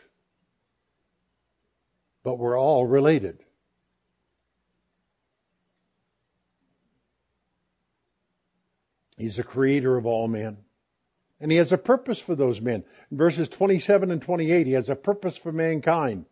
But 2.23 2.39
we're 2.39 2.58
all 2.58 2.86
related. 2.86 3.39
He's 9.17 9.36
the 9.36 9.43
creator 9.43 9.97
of 9.97 10.06
all 10.06 10.30
men. 10.30 10.58
And 11.39 11.52
he 11.52 11.58
has 11.58 11.71
a 11.71 11.78
purpose 11.78 12.19
for 12.19 12.36
those 12.36 12.60
men. 12.60 12.84
In 13.12 13.17
verses 13.17 13.47
27 13.47 14.12
and 14.12 14.21
28, 14.21 14.65
he 14.67 14.73
has 14.73 14.89
a 14.89 14.95
purpose 14.95 15.38
for 15.38 15.52
mankind 15.52 16.26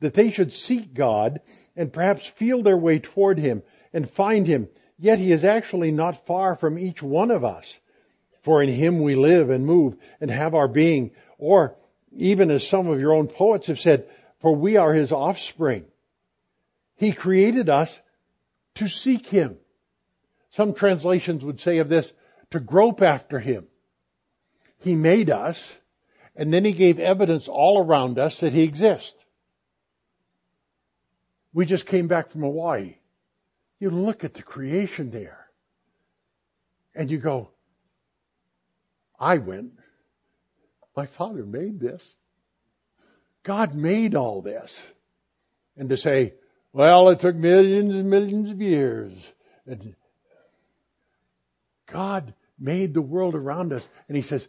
that 0.00 0.14
they 0.14 0.30
should 0.30 0.52
seek 0.52 0.94
God 0.94 1.40
and 1.74 1.92
perhaps 1.92 2.26
feel 2.26 2.62
their 2.62 2.76
way 2.76 2.98
toward 2.98 3.38
Him 3.38 3.62
and 3.92 4.10
find 4.10 4.46
Him. 4.46 4.68
Yet 4.98 5.18
He 5.18 5.32
is 5.32 5.44
actually 5.44 5.90
not 5.90 6.26
far 6.26 6.56
from 6.56 6.78
each 6.78 7.02
one 7.02 7.30
of 7.30 7.44
us. 7.44 7.74
For 8.42 8.62
in 8.62 8.68
Him 8.68 9.00
we 9.00 9.14
live 9.14 9.50
and 9.50 9.66
move 9.66 9.96
and 10.20 10.30
have 10.30 10.54
our 10.54 10.68
being. 10.68 11.12
Or 11.38 11.76
even 12.12 12.50
as 12.50 12.66
some 12.66 12.88
of 12.88 13.00
your 13.00 13.14
own 13.14 13.28
poets 13.28 13.66
have 13.66 13.80
said, 13.80 14.06
for 14.40 14.54
we 14.54 14.76
are 14.76 14.92
His 14.92 15.12
offspring. 15.12 15.86
He 16.94 17.12
created 17.12 17.68
us 17.68 18.00
to 18.76 18.88
seek 18.88 19.26
Him. 19.26 19.58
Some 20.50 20.74
translations 20.74 21.44
would 21.44 21.60
say 21.60 21.78
of 21.78 21.88
this, 21.88 22.12
to 22.50 22.60
grope 22.60 23.02
after 23.02 23.40
Him. 23.40 23.66
He 24.80 24.94
made 24.94 25.30
us, 25.30 25.72
and 26.34 26.52
then 26.52 26.64
He 26.64 26.72
gave 26.72 26.98
evidence 26.98 27.48
all 27.48 27.82
around 27.82 28.18
us 28.18 28.40
that 28.40 28.52
He 28.52 28.62
exists. 28.62 29.14
We 31.56 31.64
just 31.64 31.86
came 31.86 32.06
back 32.06 32.30
from 32.30 32.42
Hawaii. 32.42 32.96
You 33.78 33.90
look 33.90 34.24
at 34.24 34.34
the 34.34 34.42
creation 34.42 35.10
there 35.10 35.46
and 36.94 37.10
you 37.10 37.18
go, 37.18 37.48
I 39.18 39.38
went. 39.38 39.72
My 40.94 41.06
father 41.06 41.44
made 41.44 41.80
this. 41.80 42.14
God 43.42 43.74
made 43.74 44.14
all 44.14 44.42
this. 44.42 44.78
And 45.78 45.88
to 45.90 45.96
say, 45.96 46.34
well, 46.72 47.08
it 47.10 47.20
took 47.20 47.36
millions 47.36 47.94
and 47.94 48.10
millions 48.10 48.50
of 48.50 48.60
years. 48.60 49.12
And 49.66 49.94
God 51.86 52.34
made 52.58 52.92
the 52.92 53.02
world 53.02 53.34
around 53.34 53.72
us 53.72 53.86
and 54.08 54.16
he 54.16 54.22
says, 54.22 54.46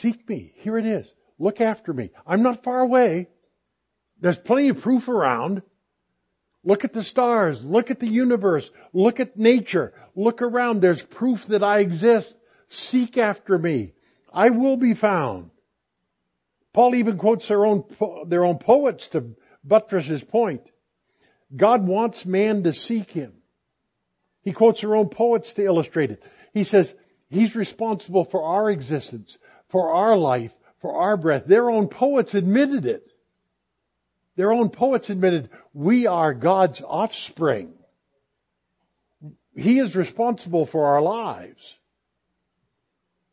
seek 0.00 0.28
me. 0.28 0.52
Here 0.56 0.78
it 0.78 0.86
is. 0.86 1.06
Look 1.38 1.60
after 1.60 1.92
me. 1.92 2.10
I'm 2.26 2.42
not 2.42 2.62
far 2.62 2.80
away. 2.80 3.28
There's 4.20 4.38
plenty 4.38 4.68
of 4.68 4.80
proof 4.80 5.08
around. 5.08 5.62
Look 6.64 6.84
at 6.84 6.92
the 6.92 7.02
stars. 7.02 7.62
Look 7.62 7.90
at 7.90 8.00
the 8.00 8.08
universe. 8.08 8.70
Look 8.92 9.20
at 9.20 9.36
nature. 9.36 9.92
Look 10.14 10.42
around. 10.42 10.80
There's 10.80 11.02
proof 11.02 11.46
that 11.46 11.62
I 11.62 11.80
exist. 11.80 12.34
Seek 12.68 13.18
after 13.18 13.58
me. 13.58 13.92
I 14.32 14.50
will 14.50 14.76
be 14.76 14.94
found. 14.94 15.50
Paul 16.72 16.94
even 16.96 17.18
quotes 17.18 17.46
their 17.48 17.64
own, 17.64 17.84
their 18.26 18.44
own 18.44 18.58
poets 18.58 19.08
to 19.08 19.36
buttress 19.62 20.06
his 20.06 20.24
point. 20.24 20.62
God 21.54 21.86
wants 21.86 22.26
man 22.26 22.64
to 22.64 22.72
seek 22.72 23.10
him. 23.10 23.34
He 24.42 24.52
quotes 24.52 24.80
their 24.80 24.96
own 24.96 25.08
poets 25.08 25.54
to 25.54 25.64
illustrate 25.64 26.10
it. 26.10 26.22
He 26.52 26.64
says, 26.64 26.94
He's 27.28 27.54
responsible 27.54 28.24
for 28.24 28.42
our 28.42 28.70
existence, 28.70 29.38
for 29.68 29.90
our 29.90 30.16
life, 30.16 30.54
for 30.80 31.00
our 31.00 31.16
breath. 31.16 31.46
Their 31.46 31.70
own 31.70 31.88
poets 31.88 32.34
admitted 32.34 32.86
it. 32.86 33.10
Their 34.36 34.52
own 34.52 34.70
poets 34.70 35.10
admitted, 35.10 35.50
we 35.72 36.06
are 36.06 36.34
God's 36.34 36.80
offspring. 36.80 37.74
He 39.56 39.78
is 39.78 39.94
responsible 39.94 40.66
for 40.66 40.86
our 40.86 41.00
lives. 41.00 41.76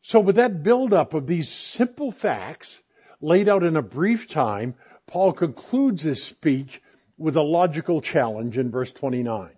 So 0.02 0.20
with 0.20 0.36
that 0.36 0.62
buildup 0.62 1.14
of 1.14 1.26
these 1.26 1.48
simple 1.48 2.10
facts 2.10 2.78
laid 3.20 3.48
out 3.48 3.62
in 3.62 3.76
a 3.76 3.82
brief 3.82 4.28
time, 4.28 4.74
Paul 5.06 5.32
concludes 5.32 6.02
his 6.02 6.22
speech 6.22 6.80
with 7.16 7.36
a 7.36 7.42
logical 7.42 8.00
challenge 8.00 8.58
in 8.58 8.70
verse 8.70 8.90
29. 8.92 9.50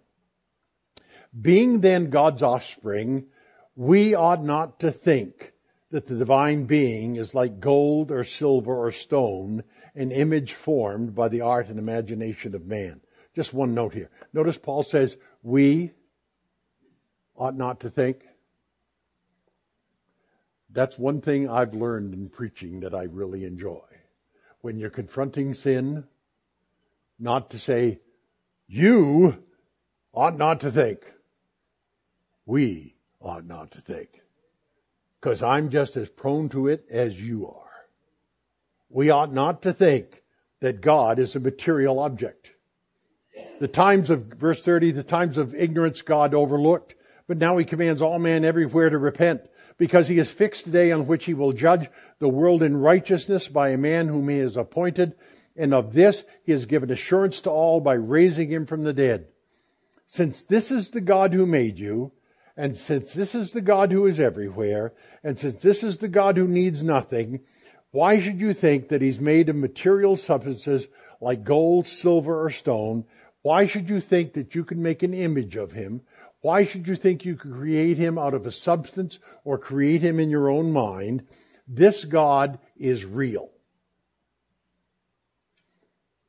Being 1.41 1.81
then 1.81 2.11
God's 2.11 2.43
offspring, 2.43 3.27
we 3.75 4.15
ought 4.15 4.45
not 4.45 4.81
to 4.81 4.93
think 4.93 5.54
that 5.95 6.09
the 6.09 6.17
divine 6.17 6.65
being 6.65 7.15
is 7.15 7.37
like 7.37 7.61
gold 7.61 8.11
or 8.11 8.25
silver 8.25 8.75
or 8.75 8.91
stone 8.91 9.63
an 9.95 10.11
image 10.11 10.53
formed 10.53 11.15
by 11.15 11.29
the 11.29 11.43
art 11.43 11.69
and 11.69 11.79
imagination 11.79 12.57
of 12.57 12.67
man. 12.67 13.01
Just 13.37 13.55
one 13.55 13.75
note 13.75 13.95
here. 13.95 14.11
Notice 14.33 14.59
Paul 14.59 14.83
says, 14.83 15.17
we 15.45 15.93
ought 17.37 17.57
not 17.57 17.79
to 17.83 17.91
think. 17.91 18.25
That's 20.69 20.99
one 20.99 21.21
thing 21.21 21.49
I've 21.49 21.75
learned 21.75 22.13
in 22.13 22.29
preaching 22.29 22.81
that 22.81 22.93
I 22.93 23.05
really 23.05 23.45
enjoy. 23.45 23.85
When 24.63 24.81
you're 24.81 24.91
confronting 24.91 25.55
sin, 25.55 26.03
not 27.21 27.51
to 27.51 27.61
say, 27.61 28.01
you 28.67 29.45
ought 30.13 30.37
not 30.37 30.63
to 30.63 30.73
think. 30.73 31.03
We 32.47 32.97
ought 33.21 33.47
not 33.47 33.71
to 33.71 33.81
think. 33.81 34.24
Because 35.25 35.43
I'm 35.43 35.71
just 35.71 35.97
as 35.97 36.07
prone 36.11 36.51
to 36.51 36.69
it 36.69 36.85
as 36.91 37.19
you 37.19 37.49
are. 37.49 37.71
We 38.91 39.09
ought 39.09 39.33
not 39.33 39.63
to 39.63 39.73
think 39.73 40.23
that 40.61 40.83
God 40.83 41.19
is 41.19 41.35
a 41.35 41.41
material 41.41 41.99
object. 41.99 42.51
The 43.59 43.67
times 43.67 44.11
of, 44.11 44.25
verse 44.25 44.63
30, 44.63 44.91
the 44.91 45.03
times 45.03 45.39
of 45.39 45.55
ignorance 45.55 46.03
God 46.03 46.35
overlooked, 46.35 46.95
but 47.27 47.39
now 47.39 47.57
he 47.57 47.65
commands 47.65 48.03
all 48.03 48.19
men 48.19 48.45
everywhere 48.45 48.91
to 48.91 48.99
repent 48.99 49.41
because 49.79 50.09
he 50.09 50.19
has 50.19 50.31
fixed 50.31 50.67
a 50.67 50.71
day 50.71 50.93
on 50.93 51.07
which 51.07 51.25
he 51.25 51.33
will 51.33 51.53
judge 51.53 51.89
the 52.19 52.29
world 52.29 52.63
in 52.63 52.77
righteousness 52.77 53.49
by 53.49 53.71
a 53.71 53.79
man 53.79 54.09
whom 54.09 54.29
he 54.29 54.41
has 54.41 54.59
appointed. 54.59 55.15
And 55.57 55.73
of 55.73 55.95
this 55.95 56.23
he 56.43 56.53
has 56.53 56.67
given 56.67 56.91
assurance 56.91 57.41
to 57.41 57.51
all 57.51 57.81
by 57.81 57.95
raising 57.95 58.51
him 58.51 58.67
from 58.67 58.85
the 58.85 58.93
dead. 58.93 59.29
Since 60.09 60.45
this 60.45 60.71
is 60.71 60.91
the 60.91 61.01
God 61.01 61.33
who 61.33 61.47
made 61.47 61.79
you, 61.79 62.13
and 62.57 62.77
since 62.77 63.13
this 63.13 63.35
is 63.35 63.51
the 63.51 63.61
God 63.61 63.91
who 63.91 64.07
is 64.07 64.21
everywhere, 64.21 64.93
and 65.23 65.39
since 65.39 65.63
this 65.63 65.83
is 65.83 65.99
the 65.99 66.09
God 66.09 66.37
who 66.37 66.47
needs 66.47 66.83
nothing, 66.85 67.41
why 67.91 68.21
should 68.21 68.41
you 68.41 68.53
think 68.53 68.89
that 68.89 69.03
he's 69.03 69.21
made 69.21 69.49
of 69.49 69.57
material 69.57 70.17
substances 70.17 70.87
like 71.21 71.45
gold, 71.45 71.87
silver, 71.87 72.45
or 72.45 72.51
stone? 72.51 73.05
Why 73.43 73.67
should 73.67 73.91
you 73.91 74.01
think 74.01 74.35
that 74.35 74.55
you 74.55 74.65
can 74.65 74.83
make 74.83 75.03
an 75.03 75.15
image 75.15 75.57
of 75.57 75.73
him? 75.73 76.03
Why 76.41 76.65
should 76.65 76.87
you 76.87 76.97
think 76.97 77.25
you 77.25 77.37
could 77.37 77.53
create 77.53 77.97
him 77.97 78.19
out 78.19 78.35
of 78.35 78.47
a 78.47 78.53
substance 78.53 79.19
or 79.45 79.59
create 79.59 80.03
him 80.03 80.21
in 80.21 80.31
your 80.31 80.51
own 80.51 80.73
mind? 80.73 81.27
This 81.67 82.05
God 82.05 82.59
is 82.77 83.05
real. 83.05 83.51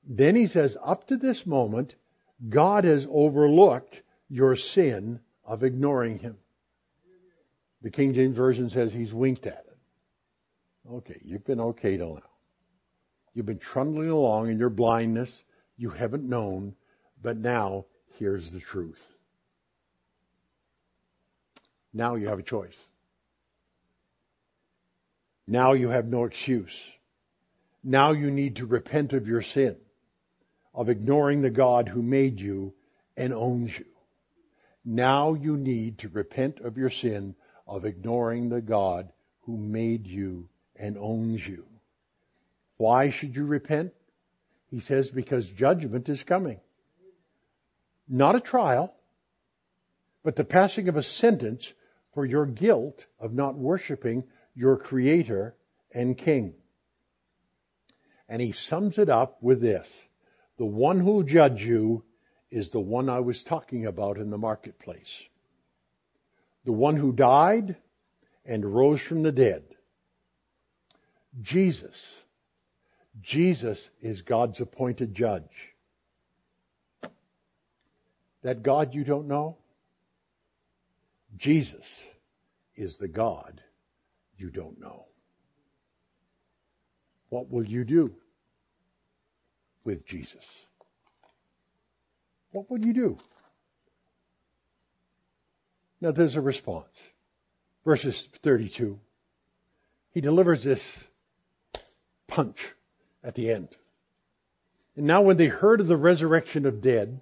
Then 0.07 0.35
he 0.35 0.47
says, 0.47 0.77
up 0.83 1.07
to 1.07 1.17
this 1.17 1.45
moment, 1.45 1.95
God 2.47 2.83
has 2.83 3.07
overlooked 3.09 4.03
your 4.29 4.55
sin 4.55 5.19
of 5.45 5.63
ignoring 5.63 6.19
him. 6.19 6.37
The 7.81 7.91
King 7.91 8.13
James 8.13 8.35
Version 8.35 8.69
says 8.69 8.91
he's 8.91 9.13
winked 9.13 9.45
at 9.45 9.65
it. 9.67 9.77
Okay, 10.91 11.19
you've 11.23 11.45
been 11.45 11.59
okay 11.59 11.97
till 11.97 12.15
now. 12.15 12.21
You've 13.33 13.45
been 13.45 13.59
trundling 13.59 14.09
along 14.09 14.49
in 14.49 14.57
your 14.57 14.69
blindness. 14.69 15.31
You 15.77 15.89
haven't 15.89 16.23
known, 16.23 16.75
but 17.21 17.37
now 17.37 17.85
here's 18.17 18.49
the 18.49 18.59
truth. 18.59 19.03
Now 21.93 22.15
you 22.15 22.27
have 22.27 22.39
a 22.39 22.43
choice. 22.43 22.77
Now 25.47 25.73
you 25.73 25.89
have 25.89 26.07
no 26.07 26.23
excuse. 26.23 26.75
Now 27.83 28.13
you 28.13 28.31
need 28.31 28.55
to 28.57 28.65
repent 28.65 29.13
of 29.13 29.27
your 29.27 29.41
sin, 29.41 29.77
of 30.73 30.89
ignoring 30.89 31.41
the 31.41 31.51
God 31.51 31.87
who 31.87 32.01
made 32.01 32.39
you 32.39 32.73
and 33.15 33.33
owns 33.33 33.77
you. 33.77 33.85
Now 34.85 35.33
you 35.33 35.57
need 35.57 35.97
to 35.99 36.09
repent 36.09 36.59
of 36.59 36.77
your 36.77 36.91
sin 36.91 37.35
of 37.67 37.85
ignoring 37.85 38.49
the 38.49 38.61
God 38.61 39.11
who 39.41 39.57
made 39.57 40.05
you 40.05 40.47
and 40.75 40.97
owns 40.97 41.45
you. 41.45 41.65
Why 42.77 43.09
should 43.09 43.35
you 43.35 43.45
repent? 43.45 43.93
He 44.69 44.79
says 44.79 45.09
because 45.09 45.47
judgment 45.47 46.07
is 46.07 46.23
coming. 46.23 46.59
Not 48.07 48.35
a 48.35 48.39
trial, 48.39 48.93
but 50.23 50.35
the 50.35 50.43
passing 50.43 50.87
of 50.87 50.95
a 50.95 51.03
sentence 51.03 51.73
for 52.13 52.25
your 52.25 52.45
guilt 52.45 53.07
of 53.19 53.33
not 53.33 53.55
worshiping 53.55 54.25
your 54.55 54.77
creator 54.77 55.55
and 55.93 56.17
king. 56.17 56.53
And 58.29 58.41
he 58.41 58.51
sums 58.51 58.97
it 58.97 59.09
up 59.09 59.41
with 59.41 59.61
this. 59.61 59.87
The 60.57 60.65
one 60.65 60.99
who 60.99 61.11
will 61.11 61.23
judge 61.23 61.63
you 61.63 62.03
is 62.51 62.69
the 62.69 62.79
one 62.79 63.09
I 63.09 63.19
was 63.19 63.43
talking 63.43 63.85
about 63.85 64.17
in 64.17 64.29
the 64.29 64.37
marketplace. 64.37 65.23
The 66.63 66.71
one 66.71 66.95
who 66.95 67.11
died 67.11 67.75
and 68.45 68.65
rose 68.65 69.01
from 69.01 69.23
the 69.23 69.31
dead. 69.31 69.63
Jesus. 71.41 72.03
Jesus 73.21 73.89
is 74.01 74.21
God's 74.21 74.59
appointed 74.61 75.13
judge. 75.13 75.73
That 78.43 78.61
God 78.61 78.93
you 78.93 79.03
don't 79.03 79.27
know? 79.27 79.57
Jesus 81.37 81.85
is 82.75 82.97
the 82.97 83.07
God 83.07 83.61
you 84.37 84.49
don't 84.49 84.79
know. 84.79 85.05
What 87.29 87.49
will 87.49 87.65
you 87.65 87.83
do 87.83 88.13
with 89.83 90.05
Jesus? 90.05 90.45
What 92.55 92.71
would 92.71 92.85
you 92.85 92.93
do? 92.93 93.17
Now 95.99 96.11
there's 96.11 96.37
a 96.37 96.41
response. 96.41 96.87
Verses 97.83 98.29
32. 98.43 98.97
He 100.11 100.21
delivers 100.21 100.63
this 100.63 101.03
punch 102.27 102.65
at 103.21 103.35
the 103.35 103.51
end. 103.51 103.67
And 104.95 105.05
now 105.05 105.21
when 105.21 105.35
they 105.35 105.47
heard 105.47 105.81
of 105.81 105.87
the 105.87 105.97
resurrection 105.97 106.65
of 106.65 106.81
dead, 106.81 107.19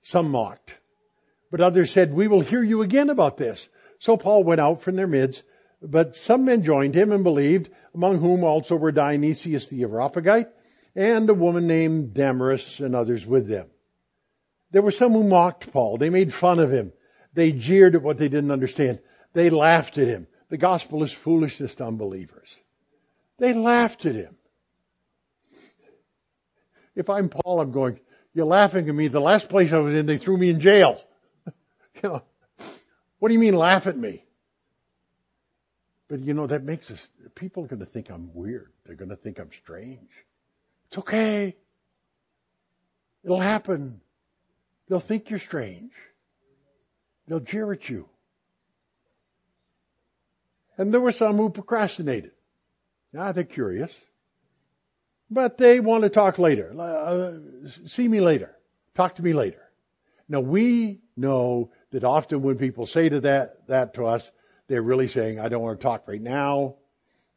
some 0.00 0.30
mocked 0.30 0.76
but 1.50 1.60
others 1.60 1.90
said, 1.90 2.14
we 2.14 2.26
will 2.26 2.40
hear 2.40 2.62
you 2.62 2.80
again 2.80 3.10
about 3.10 3.36
this. 3.36 3.68
So 3.98 4.16
Paul 4.16 4.44
went 4.44 4.60
out 4.60 4.80
from 4.80 4.96
their 4.96 5.06
midst, 5.06 5.42
but 5.82 6.16
some 6.16 6.44
men 6.44 6.62
joined 6.62 6.94
him 6.94 7.12
and 7.12 7.24
believed, 7.24 7.68
among 7.92 8.20
whom 8.20 8.44
also 8.44 8.76
were 8.76 8.92
Dionysius 8.92 9.68
the 9.68 9.82
Areopagite 9.82 10.48
and 10.94 11.28
a 11.28 11.34
woman 11.34 11.66
named 11.66 12.14
Damaris 12.14 12.80
and 12.80 12.94
others 12.94 13.26
with 13.26 13.48
them. 13.48 13.66
There 14.70 14.82
were 14.82 14.90
some 14.90 15.12
who 15.12 15.24
mocked 15.24 15.72
Paul. 15.72 15.96
They 15.96 16.10
made 16.10 16.32
fun 16.32 16.58
of 16.58 16.72
him. 16.72 16.92
They 17.34 17.52
jeered 17.52 17.94
at 17.94 18.02
what 18.02 18.18
they 18.18 18.28
didn't 18.28 18.50
understand. 18.50 19.00
They 19.32 19.50
laughed 19.50 19.98
at 19.98 20.08
him. 20.08 20.26
The 20.48 20.58
gospel 20.58 21.04
is 21.04 21.12
foolishness 21.12 21.74
to 21.76 21.86
unbelievers. 21.86 22.56
They 23.38 23.54
laughed 23.54 24.06
at 24.06 24.14
him. 24.14 24.36
If 26.94 27.08
I'm 27.08 27.28
Paul, 27.28 27.60
I'm 27.60 27.72
going, 27.72 28.00
you're 28.34 28.46
laughing 28.46 28.88
at 28.88 28.94
me. 28.94 29.08
The 29.08 29.20
last 29.20 29.48
place 29.48 29.72
I 29.72 29.78
was 29.78 29.94
in, 29.94 30.06
they 30.06 30.18
threw 30.18 30.36
me 30.36 30.50
in 30.50 30.60
jail. 30.60 31.00
You 32.02 32.08
know, 32.08 32.22
what 33.18 33.28
do 33.28 33.34
you 33.34 33.40
mean 33.40 33.54
laugh 33.54 33.86
at 33.86 33.94
me? 33.94 34.24
But 36.08 36.20
you 36.20 36.32
know, 36.32 36.46
that 36.46 36.64
makes 36.64 36.90
us, 36.90 37.06
people 37.34 37.62
are 37.62 37.66
going 37.66 37.80
to 37.80 37.84
think 37.84 38.10
I'm 38.10 38.32
weird. 38.32 38.72
They're 38.86 38.96
going 38.96 39.10
to 39.10 39.16
think 39.16 39.38
I'm 39.38 39.50
strange. 39.52 40.08
It's 40.86 40.96
okay. 40.96 41.54
It'll 43.22 43.38
happen. 43.38 44.00
They'll 44.90 44.98
think 44.98 45.30
you're 45.30 45.38
strange. 45.38 45.92
They'll 47.28 47.38
jeer 47.38 47.72
at 47.72 47.88
you. 47.88 48.08
And 50.76 50.92
there 50.92 51.00
were 51.00 51.12
some 51.12 51.36
who 51.36 51.48
procrastinated. 51.48 52.32
Now 53.12 53.30
they're 53.30 53.44
curious. 53.44 53.92
But 55.30 55.58
they 55.58 55.78
want 55.78 56.02
to 56.02 56.10
talk 56.10 56.40
later. 56.40 56.74
Uh, 56.76 57.34
see 57.86 58.08
me 58.08 58.20
later. 58.20 58.56
Talk 58.96 59.14
to 59.14 59.22
me 59.22 59.32
later. 59.32 59.62
Now 60.28 60.40
we 60.40 61.02
know 61.16 61.70
that 61.92 62.02
often 62.02 62.42
when 62.42 62.56
people 62.56 62.84
say 62.84 63.08
to 63.08 63.20
that, 63.20 63.68
that 63.68 63.94
to 63.94 64.06
us, 64.06 64.28
they're 64.66 64.82
really 64.82 65.06
saying, 65.06 65.38
I 65.38 65.48
don't 65.48 65.62
want 65.62 65.78
to 65.78 65.82
talk 65.84 66.08
right 66.08 66.20
now. 66.20 66.74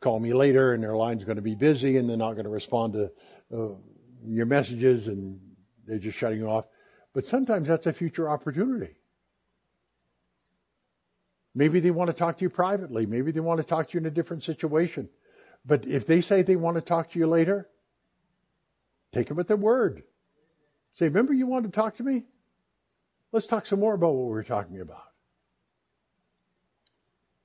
Call 0.02 0.20
me 0.20 0.34
later 0.34 0.74
and 0.74 0.82
their 0.82 0.96
line's 0.96 1.24
going 1.24 1.36
to 1.36 1.44
be 1.44 1.56
busy 1.56 1.98
and 1.98 2.10
they're 2.10 2.18
not 2.18 2.34
going 2.34 2.46
to 2.46 2.50
respond 2.50 2.94
to 2.94 3.12
uh, 3.56 3.76
your 4.26 4.48
messages 4.48 5.08
and 5.08 5.40
they're 5.86 6.00
just 6.00 6.18
shutting 6.18 6.40
you 6.40 6.48
off. 6.48 6.66
But 7.14 7.26
sometimes 7.26 7.68
that's 7.68 7.86
a 7.86 7.94
future 7.94 8.30
opportunity. 8.30 8.96
Maybe 11.56 11.80
they 11.80 11.92
want 11.92 12.08
to 12.08 12.14
talk 12.14 12.40
to 12.40 12.44
you 12.44 12.50
privately. 12.50 13.06
Maybe 13.06 13.32
they 13.32 13.40
want 13.40 13.60
to 13.60 13.66
talk 13.66 13.90
to 13.90 13.94
you 13.94 14.00
in 14.00 14.06
a 14.08 14.12
different 14.12 14.44
situation. 14.44 15.10
But 15.66 15.86
if 15.86 16.08
they 16.08 16.22
say 16.22 16.42
they 16.42 16.56
want 16.56 16.76
to 16.76 16.82
talk 16.82 17.12
to 17.12 17.20
you 17.20 17.28
later, 17.28 17.70
take 19.12 19.28
them 19.28 19.40
at 19.40 19.48
their 19.48 19.58
word. 19.58 20.04
Say, 20.96 21.06
remember 21.06 21.34
you 21.34 21.46
wanted 21.46 21.72
to 21.72 21.76
talk 21.76 21.98
to 21.98 22.04
me? 22.04 22.24
Let's 23.32 23.48
talk 23.48 23.66
some 23.66 23.80
more 23.80 23.94
about 23.94 24.14
what 24.14 24.26
we 24.26 24.32
were 24.32 24.44
talking 24.44 24.82
about. 24.82 25.04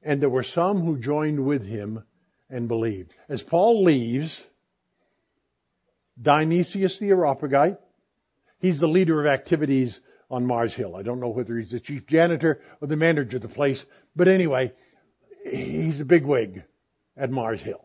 And 0.03 0.21
there 0.21 0.29
were 0.31 0.43
some 0.43 0.81
who 0.81 0.99
joined 0.99 1.45
with 1.45 1.67
him 1.67 2.05
and 2.49 2.69
believed. 2.69 3.15
As 3.29 3.43
Paul 3.43 3.83
leaves, 3.83 4.43
Dionysius 6.21 6.99
the 6.99 7.11
Areopagite, 7.11 7.79
he's 8.59 8.81
the 8.81 8.89
leader 8.89 9.21
of 9.21 9.27
activities 9.27 10.01
on 10.31 10.47
Mars 10.47 10.75
Hill. 10.75 10.97
I 10.97 11.03
don't 11.03 11.21
know 11.21 11.29
whether 11.29 11.57
he's 11.57 11.71
the 11.71 11.81
chief 11.81 12.07
janitor 12.07 12.61
or 12.81 12.89
the 12.89 12.97
manager 12.97 13.37
of 13.37 13.43
the 13.43 13.49
place, 13.49 13.87
but 14.15 14.29
anyway, 14.29 14.73
he's 15.45 16.01
a 16.01 16.05
bigwig 16.05 16.65
at 17.17 17.31
Mars 17.31 17.63
Hill. 17.63 17.85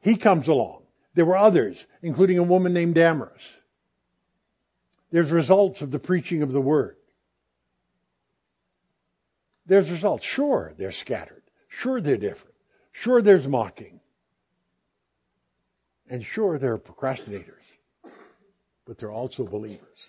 He 0.00 0.16
comes 0.16 0.48
along. 0.48 0.82
There 1.14 1.24
were 1.24 1.36
others, 1.36 1.86
including 2.02 2.38
a 2.38 2.42
woman 2.42 2.72
named 2.72 2.94
Damaris. 2.94 3.42
There's 5.10 5.30
results 5.30 5.80
of 5.80 5.90
the 5.90 5.98
preaching 5.98 6.42
of 6.42 6.52
the 6.52 6.60
word. 6.60 6.96
There's 9.66 9.90
results. 9.90 10.24
Sure, 10.24 10.74
they're 10.76 10.92
scattered. 10.92 11.42
Sure, 11.68 12.00
they're 12.00 12.16
different. 12.16 12.54
Sure, 12.92 13.22
there's 13.22 13.48
mocking. 13.48 14.00
And 16.08 16.24
sure, 16.24 16.58
there 16.58 16.74
are 16.74 16.78
procrastinators. 16.78 17.62
But 18.86 18.98
they're 18.98 19.10
also 19.10 19.44
believers. 19.44 20.08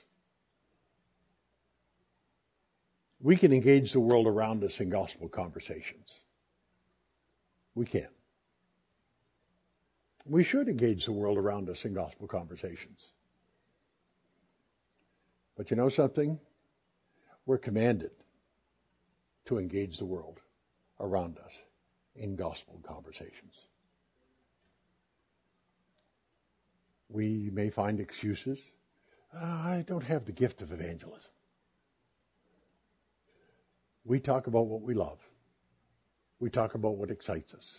We 3.22 3.38
can 3.38 3.54
engage 3.54 3.94
the 3.94 4.00
world 4.00 4.28
around 4.28 4.64
us 4.64 4.80
in 4.80 4.90
gospel 4.90 5.30
conversations. 5.30 6.10
We 7.74 7.86
can. 7.86 8.08
We 10.26 10.44
should 10.44 10.68
engage 10.68 11.06
the 11.06 11.12
world 11.12 11.38
around 11.38 11.70
us 11.70 11.86
in 11.86 11.94
gospel 11.94 12.28
conversations. 12.28 13.00
But 15.56 15.72
you 15.72 15.78
know 15.78 15.90
something? 15.90 16.40
We're 17.46 17.58
commanded 17.58 18.12
to 19.46 19.60
engage 19.60 19.98
the 19.98 20.06
world 20.06 20.40
around 21.00 21.38
us 21.38 21.52
in 22.16 22.36
gospel 22.36 22.80
conversations. 22.84 23.54
We 27.10 27.50
may 27.54 27.70
find 27.70 28.00
excuses. 28.00 28.60
Uh, 29.34 29.44
I 29.44 29.84
don't 29.88 30.04
have 30.04 30.26
the 30.26 30.32
gift 30.32 30.62
of 30.62 30.72
evangelism. 30.72 31.30
We 34.04 34.20
talk 34.20 34.48
about 34.48 34.68
what 34.68 34.82
we 34.82 34.94
love. 34.94 35.20
We 36.40 36.50
talk 36.50 36.76
about 36.76 36.98
what 36.98 37.12
excites 37.12 37.54
us. 37.54 37.74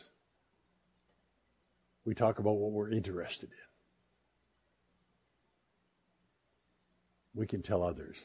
We 2.05 2.15
talk 2.15 2.39
about 2.39 2.57
what 2.57 2.73
we're 2.73 2.91
interested 2.91 3.51
in. 3.51 3.67
We 7.35 7.47
can 7.47 7.63
tell 7.63 7.83
others 7.83 8.17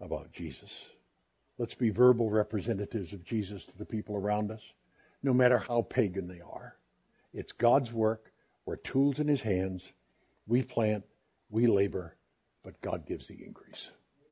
about 0.00 0.32
Jesus. 0.32 0.70
Let's 1.58 1.74
be 1.74 1.90
verbal 1.90 2.30
representatives 2.30 3.12
of 3.12 3.24
Jesus 3.24 3.64
to 3.64 3.76
the 3.76 3.84
people 3.84 4.16
around 4.16 4.50
us, 4.50 4.62
no 5.22 5.34
matter 5.34 5.58
how 5.58 5.82
pagan 5.82 6.26
they 6.28 6.40
are. 6.40 6.76
It's 7.34 7.52
God's 7.52 7.92
work. 7.92 8.32
We're 8.64 8.76
tools 8.76 9.18
in 9.18 9.28
His 9.28 9.42
hands. 9.42 9.82
We 10.50 10.62
plant, 10.62 11.04
we 11.48 11.68
labor, 11.68 12.16
but 12.64 12.82
God 12.82 13.06
gives 13.06 13.28
the 13.28 13.40
increase. 13.46 13.88